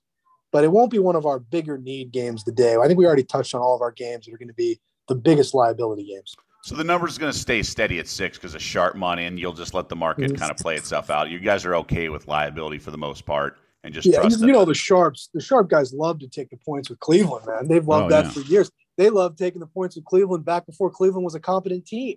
[0.55, 2.77] but it won't be one of our bigger need games today.
[2.77, 4.79] I think we already touched on all of our games that are going to be
[5.09, 6.33] the biggest liability games.
[6.63, 9.37] So the number is going to stay steady at six because of sharp money, and
[9.37, 11.29] you'll just let the market kind of play itself out.
[11.29, 14.63] You guys are okay with liability for the most part and just yeah, you, know
[14.63, 17.67] the sharps, the sharp guys love to take the points with Cleveland, man.
[17.67, 18.31] They've loved oh, that yeah.
[18.31, 18.71] for years.
[18.95, 22.15] They love taking the points with Cleveland back before Cleveland was a competent team.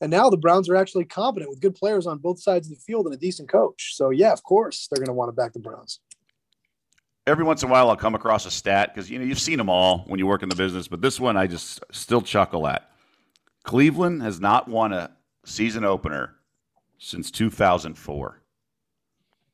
[0.00, 2.80] And now the Browns are actually competent with good players on both sides of the
[2.80, 3.94] field and a decent coach.
[3.94, 6.00] So yeah, of course they're going to want to back the Browns.
[7.26, 9.56] Every once in a while, I'll come across a stat because you know you've seen
[9.56, 12.66] them all when you work in the business, but this one I just still chuckle
[12.66, 12.90] at.
[13.62, 15.10] Cleveland has not won a
[15.44, 16.34] season opener
[16.98, 18.42] since 2004.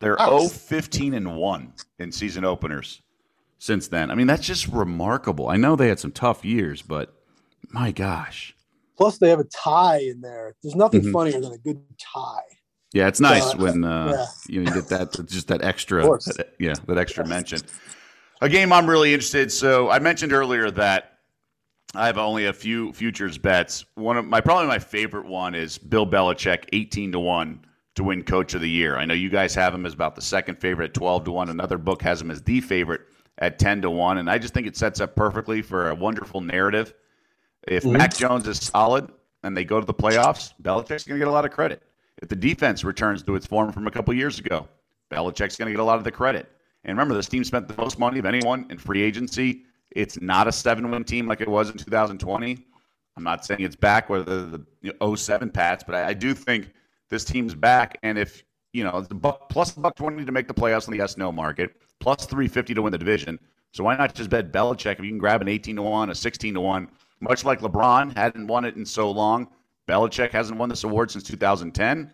[0.01, 3.03] They're 0 15 and 1 in season openers
[3.59, 4.11] since then.
[4.11, 5.49] I mean, that's just remarkable.
[5.49, 7.15] I know they had some tough years, but
[7.71, 8.57] my gosh.
[8.97, 10.57] Plus, they have a tie in there.
[10.63, 11.13] There's nothing mm-hmm.
[11.13, 12.41] funnier than a good tie.
[12.93, 14.61] Yeah, it's nice when uh, yeah.
[14.61, 17.61] you, get that just that extra, that, yeah, that extra mention.
[18.41, 19.53] A game I'm really interested.
[19.53, 21.19] So I mentioned earlier that
[21.95, 23.85] I have only a few futures bets.
[23.95, 27.65] One of my probably my favorite one is Bill Belichick, 18 to one
[27.97, 28.97] to win Coach of the Year.
[28.97, 31.49] I know you guys have him as about the second favorite at 12 to 1.
[31.49, 33.03] Another book has him as the favorite
[33.39, 34.19] at 10 to 1.
[34.19, 36.95] And I just think it sets up perfectly for a wonderful narrative.
[37.67, 37.99] If mm-hmm.
[37.99, 39.11] Mac Jones is solid
[39.43, 41.83] and they go to the playoffs, Belichick's going to get a lot of credit.
[42.21, 44.69] If the defense returns to its form from a couple years ago,
[45.11, 46.51] Belichick's going to get a lot of the credit.
[46.85, 49.65] And remember, this team spent the most money of anyone in free agency.
[49.91, 52.65] It's not a seven win team like it was in 2020.
[53.17, 56.15] I'm not saying it's back where the, the you know, 07 Pats, but I, I
[56.15, 56.73] do think
[57.09, 57.99] this team's back.
[58.03, 60.97] And if, you know, the buck plus the buck 20 to make the playoffs in
[60.97, 63.39] the S no market, plus 350 to win the division.
[63.73, 66.15] So why not just bet Belichick if you can grab an 18 to 1, a
[66.15, 66.89] 16 to 1?
[67.21, 69.49] Much like LeBron hadn't won it in so long,
[69.91, 72.13] Belichick hasn't won this award since 2010.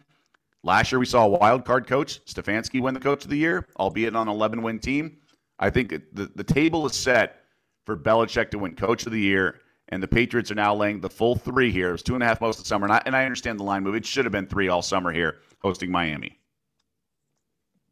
[0.63, 3.67] Last year, we saw a wild card coach, Stefanski, win the coach of the year,
[3.79, 5.19] albeit on an 11 win team.
[5.59, 7.43] I think the, the table is set
[7.85, 11.11] for Belichick to win coach of the year and the Patriots are now laying the
[11.11, 11.91] full three here.
[11.91, 13.61] It was two and a half most of the summer, and I, and I understand
[13.61, 13.95] the line move.
[13.95, 16.41] It should have been three all summer here, hosting Miami.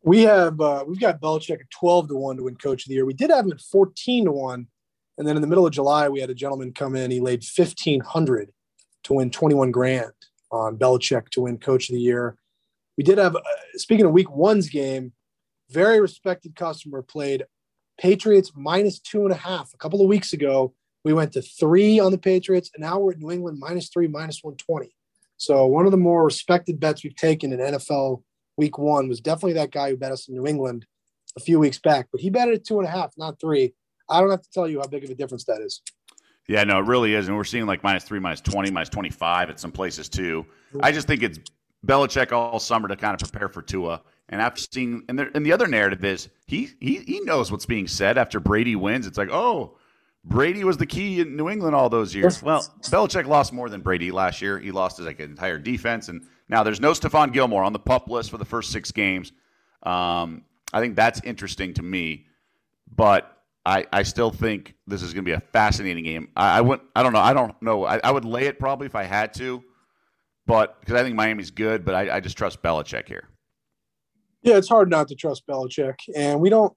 [0.03, 2.94] We have uh, we've got Belichick at twelve to one to win Coach of the
[2.94, 3.07] Year.
[3.07, 4.66] We did have him at fourteen to one,
[5.18, 7.11] and then in the middle of July we had a gentleman come in.
[7.11, 8.53] He laid fifteen hundred
[9.04, 10.12] to win twenty one grand
[10.50, 12.36] on Belichick to win Coach of the Year.
[12.96, 13.42] We did have uh,
[13.74, 15.12] speaking of Week One's game,
[15.70, 17.44] very respected customer played
[17.98, 22.00] Patriots minus two and a half a couple of weeks ago we went to three
[22.00, 24.94] on the Patriots, and now we're at New England minus three, minus 120.
[25.36, 28.22] So one of the more respected bets we've taken in NFL
[28.56, 30.86] week one was definitely that guy who bet us in New England
[31.36, 33.74] a few weeks back, but he bet it at two and a half, not three.
[34.08, 35.82] I don't have to tell you how big of a difference that is.
[36.46, 37.28] Yeah, no, it really is.
[37.28, 40.44] And we're seeing like minus three, minus 20, minus 25 at some places too.
[40.83, 41.38] I just think it's
[41.87, 44.02] Belichick all summer to kind of prepare for Tua.
[44.28, 47.66] And after seeing, and, there, and the other narrative is he, he he knows what's
[47.66, 49.07] being said after Brady wins.
[49.07, 49.76] It's like, oh,
[50.24, 52.42] Brady was the key in New England all those years.
[52.42, 54.59] Well, Belichick lost more than Brady last year.
[54.59, 58.09] He lost his like entire defense, and now there's no Stephon Gilmore on the pup
[58.09, 59.33] list for the first six games.
[59.83, 62.26] Um, I think that's interesting to me,
[62.96, 63.34] but
[63.66, 66.29] I, I still think this is going to be a fascinating game.
[66.37, 68.87] I, I would I don't know I don't know I, I, would lay it probably
[68.87, 69.62] if I had to,
[70.46, 73.29] but because I think Miami's good, but I, I just trust Belichick here.
[74.42, 76.77] Yeah, it's hard not to trust Belichick, and we don't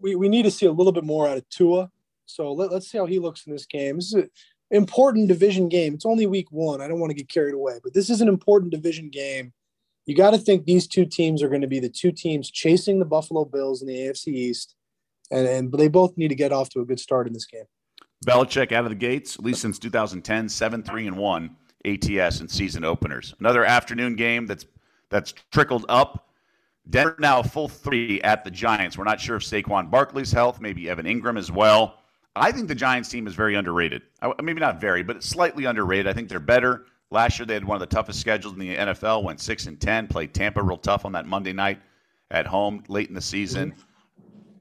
[0.00, 1.90] we, we need to see a little bit more out of Tua
[2.30, 3.96] so let, us see how he looks in this game.
[3.96, 4.30] This is an
[4.70, 5.94] important division game.
[5.94, 6.80] It's only week one.
[6.80, 9.52] I don't want to get carried away, but this is an important division game.
[10.06, 12.98] you got to think these two teams are going to be the two teams chasing
[12.98, 14.76] the Buffalo Bills in the AFC East,
[15.30, 17.64] and, and they both need to get off to a good start in this game.
[18.26, 22.50] Belichick out of the gates, at least since 2010, 7 3 and 1 ATS and
[22.50, 23.34] season openers.
[23.40, 24.66] Another afternoon game that's
[25.08, 26.28] that's trickled up.
[26.88, 28.96] Denver now full three at the Giants.
[28.96, 31.98] We're not sure if Saquon Barkley's health, maybe Evan Engram as well.
[32.36, 34.02] I think the Giants team is very underrated.
[34.42, 36.06] Maybe not very, but slightly underrated.
[36.06, 36.86] I think they're better.
[37.10, 39.24] Last year they had one of the toughest schedules in the NFL.
[39.24, 40.06] Went six and ten.
[40.06, 41.80] Played Tampa real tough on that Monday night
[42.30, 43.74] at home late in the season.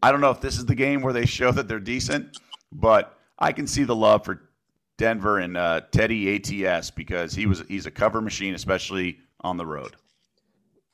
[0.01, 2.38] I don't know if this is the game where they show that they're decent,
[2.71, 4.49] but I can see the love for
[4.97, 9.65] Denver and uh, Teddy ATS because he was he's a cover machine, especially on the
[9.65, 9.95] road.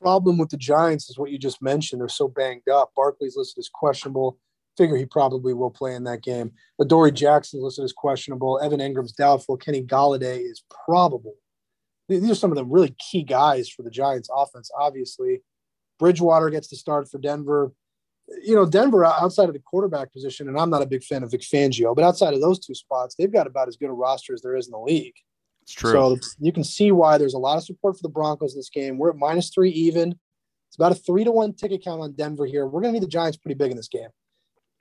[0.00, 2.00] Problem with the Giants is what you just mentioned.
[2.00, 2.92] They're so banged up.
[2.94, 4.38] Barkley's listed as questionable.
[4.76, 6.52] Figure he probably will play in that game.
[6.80, 8.60] Adoree Jackson's listed as questionable.
[8.62, 9.56] Evan Engram's doubtful.
[9.56, 11.34] Kenny Golladay is probable.
[12.08, 15.42] These are some of the really key guys for the Giants offense, obviously.
[15.98, 17.72] Bridgewater gets to start for Denver
[18.42, 21.30] you know, Denver outside of the quarterback position, and I'm not a big fan of
[21.30, 24.34] Vic Fangio, but outside of those two spots, they've got about as good a roster
[24.34, 25.14] as there is in the league.
[25.62, 25.92] It's true.
[25.92, 28.70] So you can see why there's a lot of support for the Broncos in this
[28.70, 28.98] game.
[28.98, 30.18] We're at minus three even.
[30.68, 32.66] It's about a three to one ticket count on Denver here.
[32.66, 34.08] We're going to need the Giants pretty big in this game.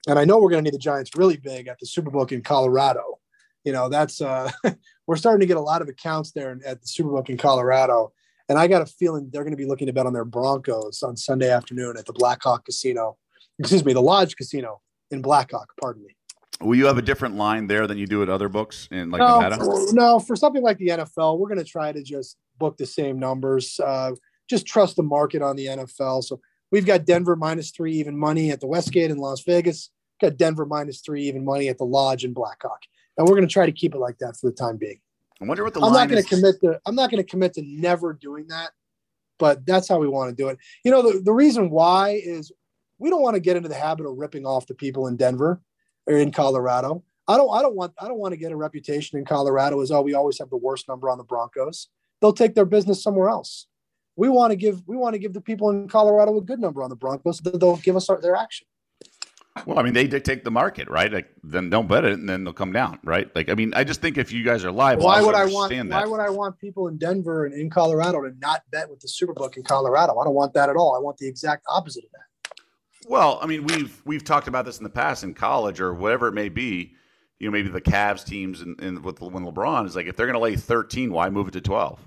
[0.08, 2.42] And I know we're going to need the Giants really big at the Superbook in
[2.42, 3.20] Colorado.
[3.64, 4.52] You know, that's, uh,
[5.08, 8.14] we're starting to get a lot of accounts there at the Superbook in Colorado.
[8.48, 11.02] And I got a feeling they're going to be looking to bet on their Broncos
[11.02, 13.18] on Sunday afternoon at the Blackhawk Casino
[13.60, 15.72] excuse me, the Lodge Casino in Blackhawk.
[15.80, 16.16] Pardon me.
[16.62, 19.20] Will you have a different line there than you do at other books in like
[19.20, 19.58] no, Nevada?
[19.58, 22.86] For, no, for something like the NFL, we're going to try to just book the
[22.86, 23.80] same numbers.
[23.80, 24.12] Uh,
[24.50, 26.24] just trust the market on the NFL.
[26.24, 26.40] So
[26.72, 29.90] we've got Denver minus three even money at the Westgate in Las Vegas.
[30.22, 32.84] Got Denver minus three even money at the Lodge in Blackhawk,
[33.18, 35.02] and we're going to try to keep it like that for the time being.
[35.42, 36.80] I wonder what the I'm not going to commit to.
[36.86, 38.72] I'm not going to commit to never doing that,
[39.38, 40.58] but that's how we want to do it.
[40.86, 42.54] You know, the, the reason why is
[42.98, 45.62] we don't want to get into the habit of ripping off the people in Denver
[46.08, 47.04] or in Colorado.
[47.28, 49.92] I don't I don't want I don't want to get a reputation in Colorado as
[49.92, 51.90] oh we always have the worst number on the Broncos.
[52.22, 53.68] They'll take their business somewhere else.
[54.16, 56.84] We want to give we want to give the people in Colorado a good number
[56.84, 57.42] on the Broncos.
[57.44, 58.68] So they'll give us our, their action.
[59.66, 61.12] Well, I mean, they dictate the market, right?
[61.12, 63.34] Like, then don't bet it, and then they'll come down, right?
[63.34, 65.72] Like, I mean, I just think if you guys are live, why would I want?
[65.72, 65.88] That.
[65.88, 69.08] Why would I want people in Denver and in Colorado to not bet with the
[69.08, 70.20] Superbook in Colorado?
[70.20, 70.94] I don't want that at all.
[70.94, 72.25] I want the exact opposite of that.
[73.08, 76.28] Well, I mean, we've we've talked about this in the past in college or whatever
[76.28, 76.94] it may be.
[77.40, 80.26] You know, maybe the Cavs teams and, and with when LeBron is like, if they're
[80.26, 82.00] going to lay 13, why move it to 12?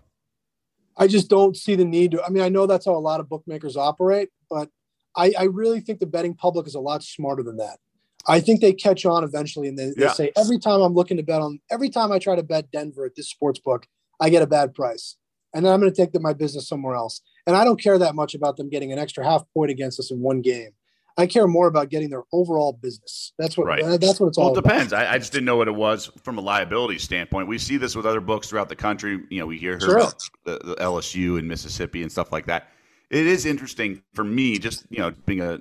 [0.96, 2.24] I just don't see the need to.
[2.24, 4.68] I mean, I know that's how a lot of bookmakers operate, but
[5.16, 7.78] I, I really think the betting public is a lot smarter than that.
[8.26, 10.12] I think they catch on eventually, and they, they yeah.
[10.12, 13.04] say every time I'm looking to bet on, every time I try to bet Denver
[13.04, 13.86] at this sports book,
[14.20, 15.16] I get a bad price,
[15.54, 17.20] and then I'm going to take the, my business somewhere else.
[17.46, 20.10] And I don't care that much about them getting an extra half point against us
[20.10, 20.70] in one game.
[21.18, 23.32] I care more about getting their overall business.
[23.38, 23.82] That's what right.
[23.82, 24.52] Uh, that's what it's all.
[24.52, 24.92] Well, it depends.
[24.92, 27.48] I, I, just didn't know what it was from a liability standpoint.
[27.48, 29.24] We see this with other books throughout the country.
[29.28, 29.96] You know, we hear sure.
[29.96, 32.68] about the, the, LSU and Mississippi and stuff like that.
[33.10, 35.60] It is interesting for me, just you know, being a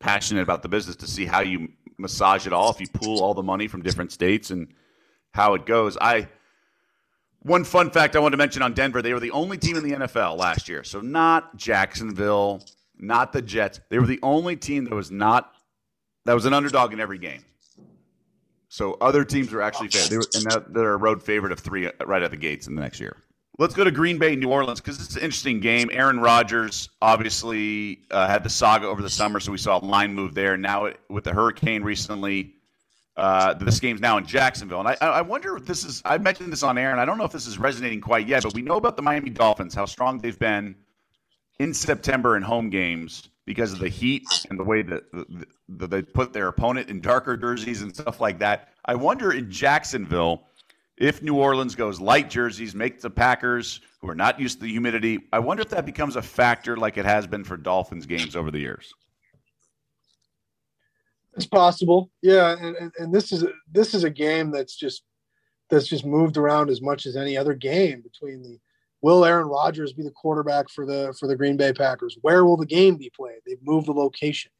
[0.00, 2.70] passionate about the business, to see how you massage it all.
[2.70, 4.72] If you pool all the money from different states and
[5.34, 6.28] how it goes, I.
[7.40, 9.84] One fun fact I wanted to mention on Denver: they were the only team in
[9.84, 12.62] the NFL last year, so not Jacksonville
[12.98, 13.80] not the Jets.
[13.88, 15.52] They were the only team that was not
[16.24, 17.44] that was an underdog in every game.
[18.68, 20.08] So other teams were actually fair.
[20.08, 22.74] They were, and that, they're a road favorite of three right at the gates in
[22.74, 23.16] the next year.
[23.56, 25.88] Let's go to Green Bay, New Orleans, because it's an interesting game.
[25.92, 30.12] Aaron Rodgers obviously uh, had the saga over the summer, so we saw a line
[30.12, 30.56] move there.
[30.56, 32.54] Now it, with the hurricane recently,
[33.16, 36.02] uh, this game's now in Jacksonville, and I, I wonder if this is.
[36.04, 38.42] I mentioned this on air, and I don't know if this is resonating quite yet,
[38.42, 40.74] but we know about the Miami Dolphins, how strong they've been
[41.58, 45.04] in September in home games because of the heat and the way that,
[45.68, 48.70] that they put their opponent in darker jerseys and stuff like that.
[48.86, 50.44] I wonder in Jacksonville
[50.96, 54.70] if New Orleans goes light jerseys, make the Packers who are not used to the
[54.70, 55.18] humidity.
[55.32, 58.50] I wonder if that becomes a factor like it has been for Dolphins games over
[58.50, 58.92] the years.
[61.36, 65.02] It's possible, yeah, and, and, and this is this is a game that's just
[65.68, 68.60] that's just moved around as much as any other game between the
[69.04, 72.16] Will Aaron Rodgers be the quarterback for the for the Green Bay Packers?
[72.22, 73.40] Where will the game be played?
[73.44, 74.50] They've moved the location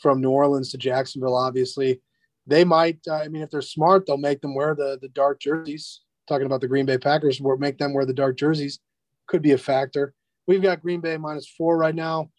[0.00, 1.36] from New Orleans to Jacksonville.
[1.36, 2.00] Obviously,
[2.46, 3.00] they might.
[3.06, 6.00] Uh, I mean, if they're smart, they'll make them wear the the dark jerseys.
[6.26, 8.80] Talking about the Green Bay Packers, make them wear the dark jerseys
[9.26, 10.14] could be a factor.
[10.46, 12.30] We've got Green Bay minus four right now.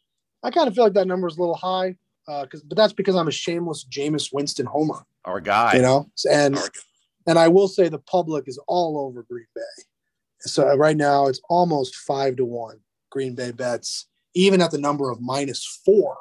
[0.41, 2.93] I kind of feel like that number is a little high, because uh, but that's
[2.93, 5.05] because I'm a shameless Jameis Winston homer.
[5.25, 6.57] Our guy, you know, and
[7.27, 9.83] and I will say the public is all over Green Bay.
[10.41, 12.79] So right now it's almost five to one
[13.09, 16.17] Green Bay bets, even at the number of minus four,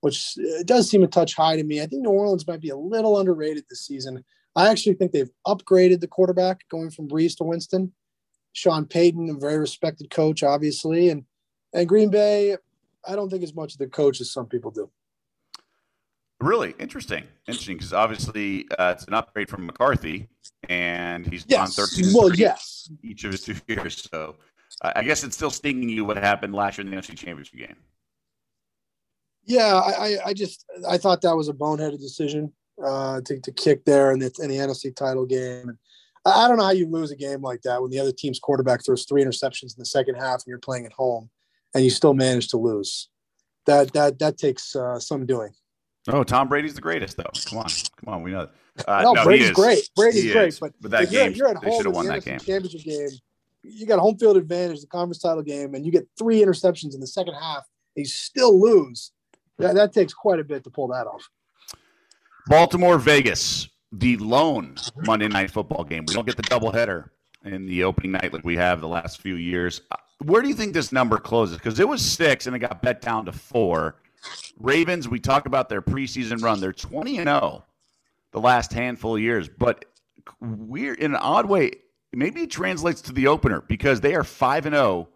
[0.00, 1.80] which uh, does seem a touch high to me.
[1.80, 4.24] I think New Orleans might be a little underrated this season.
[4.56, 7.92] I actually think they've upgraded the quarterback going from Brees to Winston.
[8.52, 11.24] Sean Payton, a very respected coach, obviously, and
[11.72, 12.56] and Green Bay,
[13.06, 14.90] I don't think as much of the coach as some people do.
[16.40, 20.28] Really interesting, interesting because obviously uh, it's an upgrade from McCarthy,
[20.68, 21.60] and he's yes.
[21.78, 22.14] on thirteen.
[22.14, 24.08] Well, yes, each of his two years.
[24.10, 24.36] So
[24.82, 27.58] uh, I guess it's still stinging you what happened last year in the NFC Championship
[27.58, 27.76] game.
[29.44, 32.52] Yeah, I, I just I thought that was a boneheaded decision
[32.84, 35.68] uh, to, to kick there in the, in the NFC title game.
[35.68, 35.78] And
[36.24, 38.84] I don't know how you lose a game like that when the other team's quarterback
[38.84, 41.30] throws three interceptions in the second half and you're playing at home
[41.74, 43.08] and you still manage to lose.
[43.66, 45.50] That that that takes uh, some doing.
[46.08, 47.30] Oh, Tom Brady's the greatest, though.
[47.46, 48.48] Come on, come on, we know.
[48.88, 49.88] Uh, no, no, Brady's great.
[49.94, 50.60] Brady's he great, is.
[50.60, 52.38] but, but that you're, game, you're at home in won the that game.
[52.38, 53.08] championship game.
[53.62, 56.94] You got a home field advantage, the conference title game, and you get three interceptions
[56.94, 57.66] in the second half.
[57.96, 59.12] And you still lose.
[59.58, 61.28] That, that takes quite a bit to pull that off.
[62.46, 66.04] Baltimore, Vegas, the lone Monday night football game.
[66.06, 67.10] We don't get the doubleheader
[67.44, 69.82] in the opening night like we have the last few years.
[69.90, 71.58] Uh, where do you think this number closes?
[71.58, 73.96] Because it was six and it got bet down to four.
[74.58, 76.60] Ravens, we talk about their preseason run.
[76.60, 77.64] They're 20 and 0
[78.32, 79.84] the last handful of years, but
[80.40, 81.72] we're in an odd way.
[82.12, 85.08] Maybe it translates to the opener because they are 5 and 0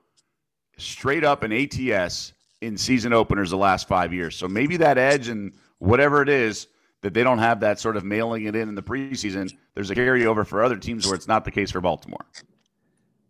[0.79, 4.37] straight up in ATS in season openers the last five years.
[4.37, 6.69] So maybe that edge and whatever it is
[7.03, 9.53] that they don't have that sort of mailing it in in the preseason.
[9.75, 12.25] There's a carryover for other teams where it's not the case for Baltimore.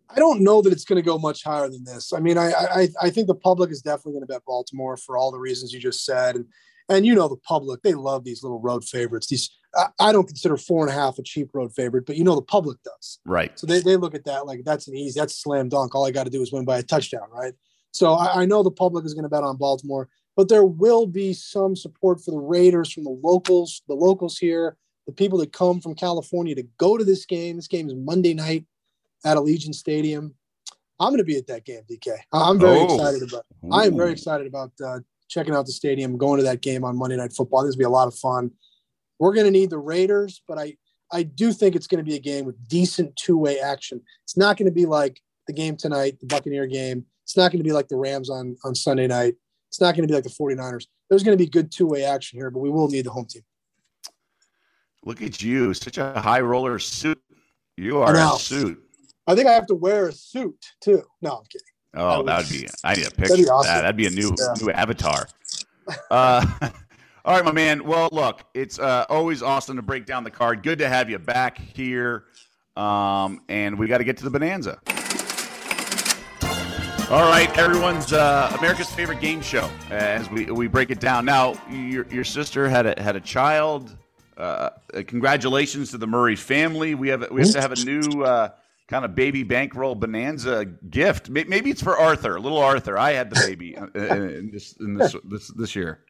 [0.09, 2.13] I don't know that it's going to go much higher than this.
[2.13, 5.17] I mean, I, I I think the public is definitely going to bet Baltimore for
[5.17, 6.45] all the reasons you just said, and
[6.89, 9.27] and you know the public they love these little road favorites.
[9.27, 12.23] These I, I don't consider four and a half a cheap road favorite, but you
[12.23, 13.19] know the public does.
[13.25, 13.57] Right.
[13.57, 15.95] So they, they look at that like that's an easy, that's a slam dunk.
[15.95, 17.53] All I got to do is win by a touchdown, right?
[17.91, 21.07] So I, I know the public is going to bet on Baltimore, but there will
[21.07, 24.77] be some support for the Raiders from the locals, the locals here,
[25.07, 27.55] the people that come from California to go to this game.
[27.55, 28.65] This game is Monday night
[29.25, 30.33] at Allegiant Stadium.
[30.99, 32.15] I'm going to be at that game, DK.
[32.31, 32.85] I'm very oh.
[32.85, 33.45] excited about.
[33.71, 36.97] I am very excited about uh, checking out the stadium, going to that game on
[36.97, 37.65] Monday Night Football.
[37.65, 38.51] This will be a lot of fun.
[39.19, 40.77] We're going to need the Raiders, but I
[41.11, 44.01] I do think it's going to be a game with decent two way action.
[44.23, 47.05] It's not going to be like the game tonight, the Buccaneer game.
[47.23, 49.35] It's not going to be like the Rams on on Sunday night.
[49.69, 50.85] It's not going to be like the 49ers.
[51.09, 53.25] There's going to be good two way action here, but we will need the home
[53.25, 53.43] team.
[55.03, 57.21] Look at you, such a high roller suit.
[57.77, 58.81] You are a suit.
[59.27, 61.03] I think I have to wear a suit too.
[61.21, 61.67] No, I'm kidding.
[61.95, 62.67] Oh, that would be.
[62.83, 63.21] I need a picture.
[63.29, 63.73] That'd be, awesome.
[63.73, 63.81] that.
[63.81, 64.53] That'd be a new yeah.
[64.61, 65.27] new avatar.
[66.11, 66.45] Uh,
[67.25, 67.83] all right, my man.
[67.85, 70.61] Well, look, it's uh, always awesome to break down the card.
[70.61, 72.25] Good to have you back here.
[72.75, 74.79] Um, and we got to get to the bonanza.
[77.11, 81.23] All right, everyone's uh, America's favorite game show as we, we break it down.
[81.23, 83.95] Now, your, your sister had a had a child.
[84.35, 84.71] Uh,
[85.05, 86.95] congratulations to the Murray family.
[86.95, 88.49] We have we have to have a new uh,
[88.87, 91.29] kind of baby bankroll bonanza gift.
[91.29, 92.97] Maybe it's for Arthur, little Arthur.
[92.97, 96.05] I had the baby uh, in this in this this, this year.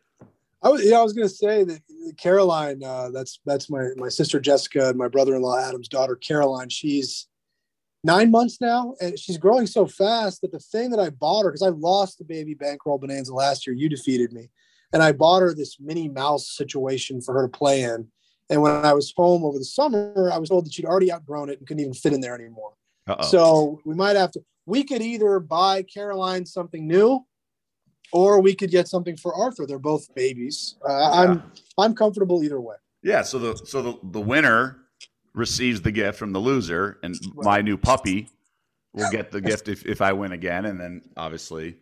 [0.62, 1.82] I was yeah, I was going to say that
[2.18, 2.84] Caroline.
[2.84, 6.70] Uh, that's that's my my sister Jessica and my brother in law Adam's daughter Caroline.
[6.70, 7.28] She's
[8.04, 11.52] nine months now, and she's growing so fast that the thing that I bought her
[11.52, 14.50] because I lost the baby bankroll bonanza last year, you defeated me,
[14.92, 18.08] and I bought her this Minnie Mouse situation for her to play in.
[18.50, 21.50] And when I was home over the summer, I was told that she'd already outgrown
[21.50, 22.74] it and couldn't even fit in there anymore.
[23.08, 23.26] Uh-oh.
[23.28, 24.42] So we might have to.
[24.66, 27.26] We could either buy Caroline something new,
[28.12, 29.66] or we could get something for Arthur.
[29.66, 30.76] They're both babies.
[30.88, 31.10] Uh, yeah.
[31.12, 31.44] I'm
[31.78, 32.76] I'm comfortable either way.
[33.04, 33.22] Yeah.
[33.24, 34.78] So the so the the winner
[35.34, 38.30] receives the gift from the loser, and my new puppy
[38.94, 41.76] will get the gift if, if I win again, and then obviously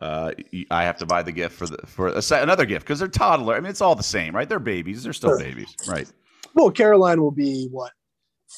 [0.00, 0.32] uh,
[0.70, 3.54] I have to buy the gift for the for a, another gift because they're toddler.
[3.54, 4.48] I mean, it's all the same, right?
[4.48, 5.02] They're babies.
[5.02, 5.38] They're still sure.
[5.38, 6.10] babies, right?
[6.54, 7.92] Well, Caroline will be what,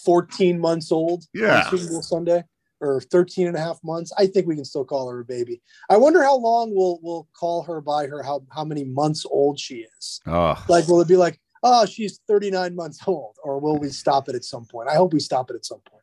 [0.04, 1.24] 14 months old?
[1.34, 1.68] Yeah.
[2.00, 2.44] Sunday
[2.80, 4.12] or 13 and a half months.
[4.18, 5.62] I think we can still call her a baby.
[5.88, 9.58] I wonder how long we'll we'll call her by her how how many months old
[9.58, 10.20] she is.
[10.26, 10.62] Oh.
[10.68, 14.34] Like will it be like oh, she's 39 months old, or will we stop it
[14.34, 14.88] at some point?
[14.88, 16.01] I hope we stop it at some point.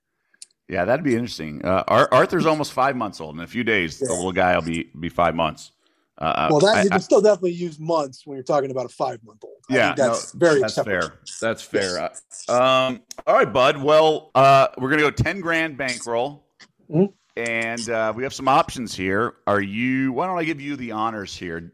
[0.69, 1.65] Yeah, that'd be interesting.
[1.65, 3.35] Uh, Arthur's almost five months old.
[3.35, 4.07] In a few days, yeah.
[4.07, 5.71] the little guy will be be five months.
[6.19, 8.69] Uh, uh well, that I, you can I, still definitely use months when you're talking
[8.69, 9.55] about a five month old.
[9.67, 11.09] Yeah, that's no, very that's acceptable.
[11.09, 11.19] fair.
[11.41, 12.11] That's fair.
[12.49, 13.81] Uh, um, all right, bud.
[13.81, 16.45] Well, uh, we're gonna go ten grand bankroll,
[16.87, 17.05] mm-hmm.
[17.35, 19.37] and uh, we have some options here.
[19.47, 20.13] Are you?
[20.13, 21.73] Why don't I give you the honors here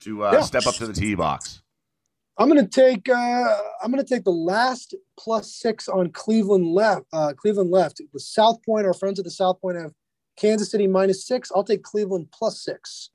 [0.00, 0.40] to uh, yeah.
[0.40, 1.59] step up to the tee box?
[2.38, 6.66] I'm going to take uh, I'm going to take the last plus six on Cleveland
[6.66, 7.04] left.
[7.12, 8.00] Uh, Cleveland left.
[8.12, 8.86] The South Point.
[8.86, 9.92] Our friends at the South Point have
[10.36, 11.52] Kansas City minus six.
[11.54, 13.10] I'll take Cleveland plus six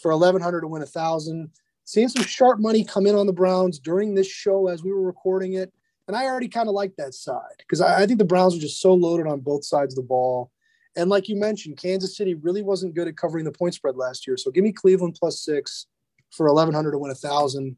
[0.00, 1.50] for 1,100 to win a thousand.
[1.84, 5.02] Seeing some sharp money come in on the Browns during this show as we were
[5.02, 5.72] recording it.
[6.08, 8.60] And I already kind of like that side because I, I think the Browns are
[8.60, 10.50] just so loaded on both sides of the ball.
[10.96, 14.26] And like you mentioned, Kansas City really wasn't good at covering the point spread last
[14.26, 14.36] year.
[14.36, 15.86] So give me Cleveland plus six
[16.30, 17.76] for 1,100 to win a thousand.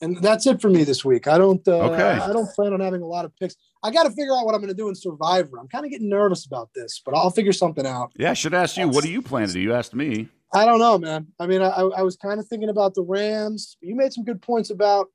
[0.00, 1.26] And that's it for me this week.
[1.26, 1.66] I don't.
[1.66, 2.02] Uh, Okay.
[2.02, 3.56] I don't plan on having a lot of picks.
[3.82, 5.58] I got to figure out what I'm going to do in Survivor.
[5.58, 8.12] I'm kind of getting nervous about this, but I'll figure something out.
[8.16, 8.88] Yeah, I should ask you.
[8.88, 9.60] What do you plan to do?
[9.60, 10.28] You asked me.
[10.54, 11.26] I don't know, man.
[11.38, 13.76] I mean, I, I was kind of thinking about the Rams.
[13.80, 15.08] You made some good points about.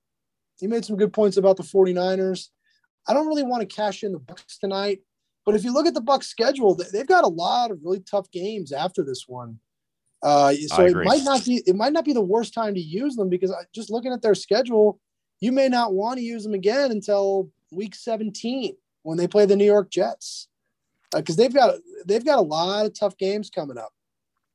[0.62, 2.50] You made some good points about the 49ers.
[3.08, 5.00] I don't really want to cash in the Bucs tonight,
[5.46, 8.32] but if you look at the Bucs schedule, they've got a lot of really tough
[8.32, 9.60] games after this one.
[10.24, 13.16] Uh, so it might not be it might not be the worst time to use
[13.16, 15.00] them because I, just looking at their schedule,
[15.42, 19.56] you may not want to use them again until week 17 when they play the
[19.58, 20.48] New York Jets
[21.14, 23.94] uh, because they've got they've got a lot of tough games coming up.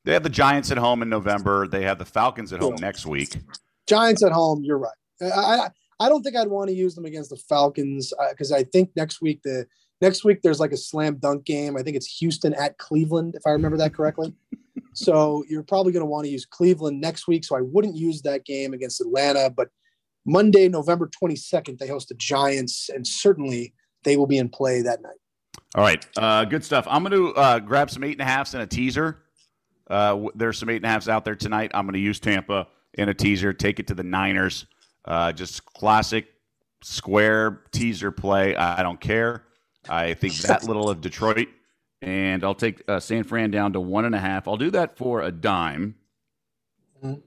[0.05, 1.69] They have the Giants at home in November.
[1.69, 2.87] They have the Falcons at home Yeah.
[2.87, 3.37] next week.
[3.87, 4.97] Giants at home, you're right.
[5.21, 5.69] I I,
[6.01, 8.91] I don't think I'd want to use them against the Falcons uh, because I think
[8.97, 9.67] next week the
[10.01, 11.77] next week there's like a slam dunk game.
[11.77, 14.33] I think it's Houston at Cleveland, if I remember that correctly.
[14.99, 17.45] So you're probably going to want to use Cleveland next week.
[17.45, 19.49] So I wouldn't use that game against Atlanta.
[19.49, 19.69] But
[20.27, 23.75] Monday, November 22nd, they host the Giants, and certainly
[24.05, 25.17] they will be in play that night.
[25.75, 26.87] All right, uh, good stuff.
[26.89, 29.23] I'm going to uh, grab some eight and a halfs and a teaser.
[29.89, 31.71] Uh, there's some eight and a halfs out there tonight.
[31.75, 33.53] I'm going to use Tampa in a teaser.
[33.53, 34.67] Take it to the Niners.
[35.05, 36.27] Uh, just classic
[36.83, 38.55] square teaser play.
[38.55, 39.45] I I don't care.
[39.89, 41.49] I think that little of Detroit,
[42.03, 44.49] and I'll take uh, San Fran down to one and a half.
[44.49, 45.97] I'll do that for a dime.
[47.03, 47.23] Mhm.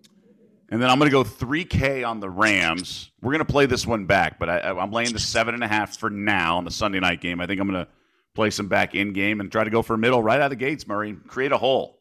[0.69, 3.11] And then I'm going to go 3K on the Rams.
[3.21, 5.67] We're going to play this one back, but I, I'm laying the seven and a
[5.67, 7.41] half for now on the Sunday night game.
[7.41, 7.91] I think I'm going to
[8.33, 10.49] play some back in game and try to go for a middle right out of
[10.51, 11.17] the gates, Murray.
[11.27, 11.99] Create a hole.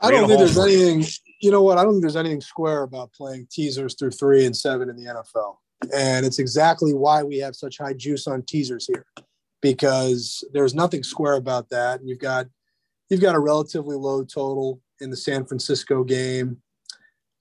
[0.00, 0.62] I don't think there's you.
[0.62, 1.04] anything.
[1.40, 1.78] You know what?
[1.78, 5.04] I don't think there's anything square about playing teasers through three and seven in the
[5.04, 5.56] NFL,
[5.94, 9.06] and it's exactly why we have such high juice on teasers here,
[9.64, 11.98] because there's nothing square about that.
[12.00, 12.46] And you've got
[13.08, 16.58] you've got a relatively low total in the San Francisco game,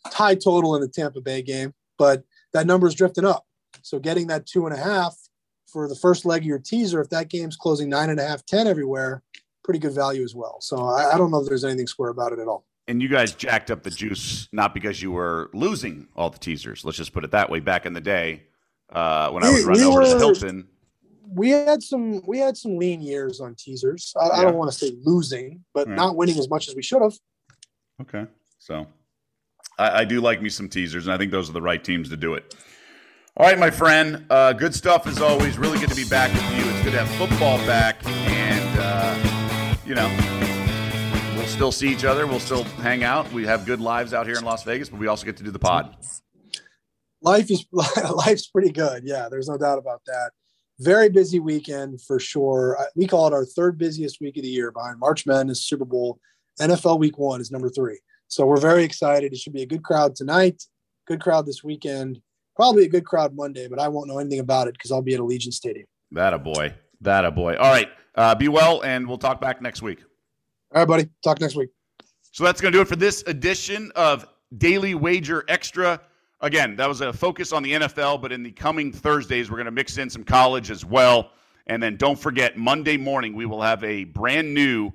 [0.07, 3.45] high total in the Tampa Bay game, but that number is drifting up.
[3.81, 5.17] So getting that two and a half
[5.67, 8.45] for the first leg of your teaser, if that game's closing nine and a half,
[8.45, 9.21] ten everywhere,
[9.65, 10.61] pretty good value as well.
[10.61, 12.65] So I, I don't know if there's anything square about it at all.
[12.87, 16.85] And you guys jacked up the juice not because you were losing all the teasers.
[16.85, 17.59] Let's just put it that way.
[17.59, 18.43] Back in the day,
[18.93, 20.67] uh, when I We- was running we over to the Hilton,
[21.27, 24.13] we had some we had some lean years on teasers.
[24.19, 25.95] I, I don't want to say losing, but Right.
[25.95, 27.13] not winning as much as we should have.
[28.01, 28.25] Okay.
[28.59, 28.87] So
[29.77, 32.09] I, I do like me some teasers, and I think those are the right teams
[32.09, 32.55] to do it.
[33.35, 34.25] All right, my friend.
[34.29, 35.57] Uh, good stuff as always.
[35.57, 36.69] Really good to be back with you.
[36.71, 40.09] It's good to have football back, and uh, you know,
[41.35, 42.27] we'll still see each other.
[42.27, 43.31] We'll still hang out.
[43.31, 45.49] We have good lives out here in Las Vegas, but we also get to do
[45.51, 45.95] the pod.
[47.21, 49.03] Life is life's pretty good.
[49.05, 50.31] Yeah, there's no doubt about that.
[50.79, 52.77] Very busy weekend for sure.
[52.95, 56.19] We call it our third busiest week of the year behind March Madness, Super Bowl,
[56.59, 57.99] NFL Week One is number three.
[58.27, 59.33] So we're very excited.
[59.33, 60.63] It should be a good crowd tonight.
[61.07, 62.21] Good crowd this weekend.
[62.55, 65.13] Probably a good crowd Monday, but I won't know anything about it because I'll be
[65.13, 65.85] at Allegiant Stadium.
[66.11, 66.73] That a boy.
[67.01, 67.55] That a boy.
[67.55, 67.89] All right.
[68.15, 70.03] Uh, be well, and we'll talk back next week.
[70.73, 71.09] All right, buddy.
[71.23, 71.69] Talk next week.
[72.31, 76.01] So that's going to do it for this edition of Daily Wager Extra.
[76.43, 79.65] Again, that was a focus on the NFL, but in the coming Thursdays, we're going
[79.65, 81.31] to mix in some college as well.
[81.67, 84.91] And then don't forget, Monday morning, we will have a brand new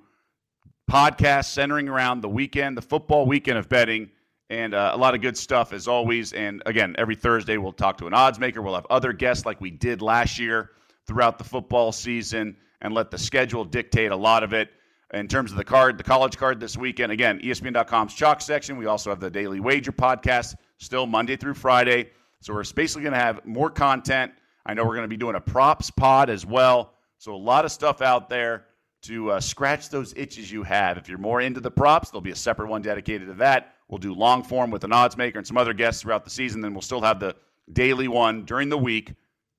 [0.91, 4.11] podcast centering around the weekend, the football weekend of betting,
[4.51, 6.35] and uh, a lot of good stuff as always.
[6.35, 8.61] And again, every Thursday, we'll talk to an odds maker.
[8.61, 10.73] We'll have other guests like we did last year
[11.07, 14.69] throughout the football season and let the schedule dictate a lot of it
[15.15, 17.11] in terms of the card, the college card this weekend.
[17.11, 18.77] Again, ESPN.com's chalk section.
[18.77, 22.11] We also have the Daily Wager podcast, still Monday through Friday.
[22.41, 24.33] So we're basically going to have more content.
[24.65, 26.95] I know we're going to be doing a props pod as well.
[27.19, 28.67] So a lot of stuff out there
[29.03, 30.99] to uh, scratch those itches you have.
[30.99, 33.75] If you're more into the props, there'll be a separate one dedicated to that.
[33.89, 36.61] We'll do long form with an odds maker and some other guests throughout the season.
[36.61, 37.35] Then we'll still have the
[37.73, 39.15] daily one during the week,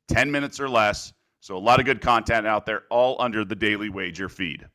[0.07, 1.13] 10 minutes or less.
[1.41, 4.67] So a lot of good content out there, all under the Daily Wager feed.